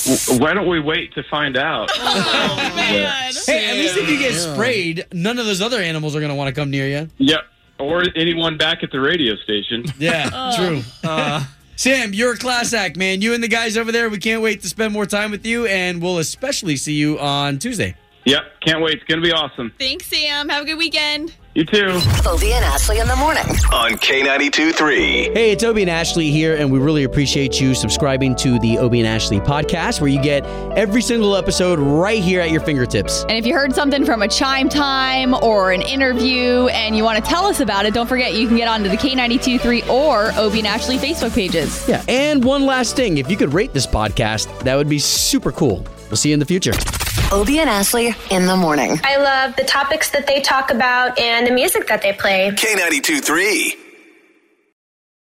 W- 0.05 0.43
Why 0.43 0.55
don't 0.55 0.69
we 0.69 0.81
wait 0.81 1.13
to 1.15 1.23
find 1.25 1.57
out? 1.57 1.91
Oh 2.03 2.73
man. 2.77 3.33
Hey, 3.47 3.71
at 3.71 3.77
least 3.77 3.97
if 3.97 4.09
you 4.09 4.19
get 4.19 4.35
sprayed, 4.35 5.07
none 5.13 5.39
of 5.39 5.47
those 5.47 5.61
other 5.61 5.79
animals 5.79 6.15
are 6.17 6.21
going 6.21 6.31
to 6.31 6.35
want 6.37 6.49
to 6.55 6.61
come 6.61 6.71
near 6.71 6.87
you. 6.89 7.09
Yep. 7.19 7.41
Or 7.79 8.03
anyone 8.17 8.57
back 8.59 8.83
at 8.83 8.91
the 8.93 9.01
radio 9.01 9.35
station. 9.37 9.85
Yeah, 9.99 10.53
true. 10.57 10.83
Uh, 11.05 11.45
Sam, 11.77 12.13
you're 12.13 12.35
a 12.35 12.37
class 12.37 12.73
act, 12.75 12.97
man. 12.97 13.23
You 13.23 13.33
and 13.35 13.43
the 13.43 13.49
guys 13.49 13.77
over 13.77 13.91
there, 13.93 14.11
we 14.11 14.19
can't 14.19 14.43
wait 14.43 14.61
to 14.63 14.69
spend 14.69 14.93
more 14.93 15.07
time 15.07 15.31
with 15.31 15.47
you, 15.47 15.67
and 15.67 16.03
we'll 16.03 16.19
especially 16.19 16.77
see 16.77 16.93
you 16.95 17.19
on 17.19 17.59
Tuesday. 17.59 17.95
Yep. 18.27 18.43
Can't 18.67 18.83
wait. 18.83 18.95
It's 18.95 19.05
going 19.05 19.21
to 19.23 19.27
be 19.27 19.33
awesome. 19.33 19.73
Thanks, 19.79 20.07
Sam. 20.07 20.49
Have 20.51 20.65
a 20.65 20.67
good 20.67 20.77
weekend. 20.79 21.35
You 21.53 21.65
too. 21.65 21.99
Obie 22.27 22.53
and 22.53 22.65
Ashley 22.65 23.01
in 23.01 23.09
the 23.09 23.17
morning. 23.17 23.43
On 23.73 23.91
K92 23.95 24.73
3. 24.73 24.97
Hey, 25.35 25.51
it's 25.51 25.65
Obie 25.65 25.83
and 25.83 25.91
Ashley 25.91 26.31
here, 26.31 26.55
and 26.55 26.71
we 26.71 26.79
really 26.79 27.03
appreciate 27.03 27.61
you 27.61 27.75
subscribing 27.75 28.37
to 28.37 28.61
the 28.61 28.79
Obie 28.79 29.01
and 29.01 29.09
Ashley 29.09 29.41
podcast, 29.41 30.01
where 30.01 30.09
you 30.09 30.23
get 30.23 30.47
every 30.77 31.03
single 31.03 31.35
episode 31.35 31.81
right 31.81 32.23
here 32.23 32.41
at 32.41 32.53
your 32.53 32.61
fingertips. 32.61 33.23
And 33.23 33.33
if 33.33 33.47
you 33.47 33.55
heard 33.55 33.75
something 33.75 34.05
from 34.05 34.23
a 34.23 34.29
chime 34.29 34.69
time 34.69 35.35
or 35.43 35.73
an 35.73 35.83
interview 35.83 36.69
and 36.69 36.97
you 36.97 37.03
want 37.03 37.23
to 37.23 37.29
tell 37.29 37.47
us 37.47 37.59
about 37.59 37.85
it, 37.85 37.95
don't 37.95 38.07
forget 38.07 38.35
you 38.35 38.47
can 38.47 38.57
get 38.57 38.69
onto 38.69 38.89
the 38.89 38.97
K923 38.97 39.89
or 39.89 40.31
Obie 40.39 40.61
and 40.61 40.69
Ashley 40.69 40.99
Facebook 40.99 41.35
pages. 41.35 41.89
Yeah, 41.89 42.05
and 42.07 42.45
one 42.45 42.65
last 42.65 42.95
thing 42.95 43.19
if 43.19 43.29
you 43.29 43.37
could 43.37 43.53
rate 43.53 43.73
this 43.73 43.89
podcast, 43.89 44.57
that 44.63 44.77
would 44.77 44.89
be 44.89 45.01
super 45.01 45.51
cool. 45.51 45.85
We'll 46.11 46.17
see 46.17 46.29
you 46.29 46.35
in 46.35 46.39
the 46.39 46.47
future. 46.47 46.75
Obie 47.33 47.61
and 47.61 47.71
Ashley 47.71 48.12
in 48.31 48.47
the 48.47 48.57
morning. 48.57 48.99
I 49.05 49.16
love 49.16 49.55
the 49.55 49.62
topics 49.62 50.11
that 50.11 50.27
they 50.27 50.40
talk 50.40 50.73
about 50.73 51.16
and 51.16 51.47
the 51.47 51.53
music 51.53 51.87
that 51.87 52.03
they 52.03 52.12
play. 52.12 52.51
K92 52.51 53.21
3. 53.21 53.77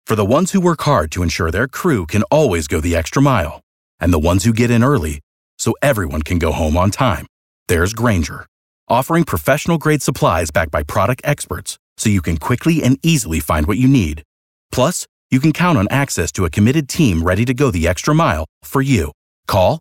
For 0.07 0.14
the 0.14 0.24
ones 0.24 0.53
who 0.53 0.61
work 0.61 0.83
hard 0.83 1.11
to 1.12 1.22
ensure 1.22 1.50
their 1.50 1.66
crew 1.66 2.07
can 2.07 2.22
always 2.31 2.68
go 2.68 2.81
the 2.81 2.94
extra 2.94 3.20
mile, 3.20 3.61
and 3.98 4.12
the 4.12 4.20
ones 4.20 4.44
who 4.44 4.53
get 4.53 4.70
in 4.70 4.85
early 4.85 5.20
so 5.59 5.74
everyone 5.83 6.22
can 6.22 6.38
go 6.38 6.53
home 6.53 6.76
on 6.76 6.92
time, 6.92 7.26
there's 7.66 7.92
Grainger, 7.92 8.46
offering 8.87 9.24
professional 9.24 9.76
grade 9.76 10.03
supplies 10.03 10.53
backed 10.53 10.70
by 10.70 10.85
product 10.85 11.22
experts 11.24 11.76
so 11.96 12.09
you 12.09 12.22
can 12.22 12.37
quickly 12.37 12.85
and 12.85 12.98
easily 13.03 13.40
find 13.40 13.66
what 13.66 13.79
you 13.79 13.88
need. 13.88 14.22
Plus, 14.70 15.09
you 15.29 15.40
can 15.40 15.53
count 15.53 15.76
on 15.76 15.88
access 15.90 16.31
to 16.33 16.44
a 16.44 16.50
committed 16.50 16.88
team 16.88 17.24
ready 17.24 17.44
to 17.44 17.53
go 17.53 17.72
the 17.72 17.88
extra 17.88 18.14
mile 18.14 18.46
for 18.62 18.81
you. 18.81 19.11
Call, 19.48 19.81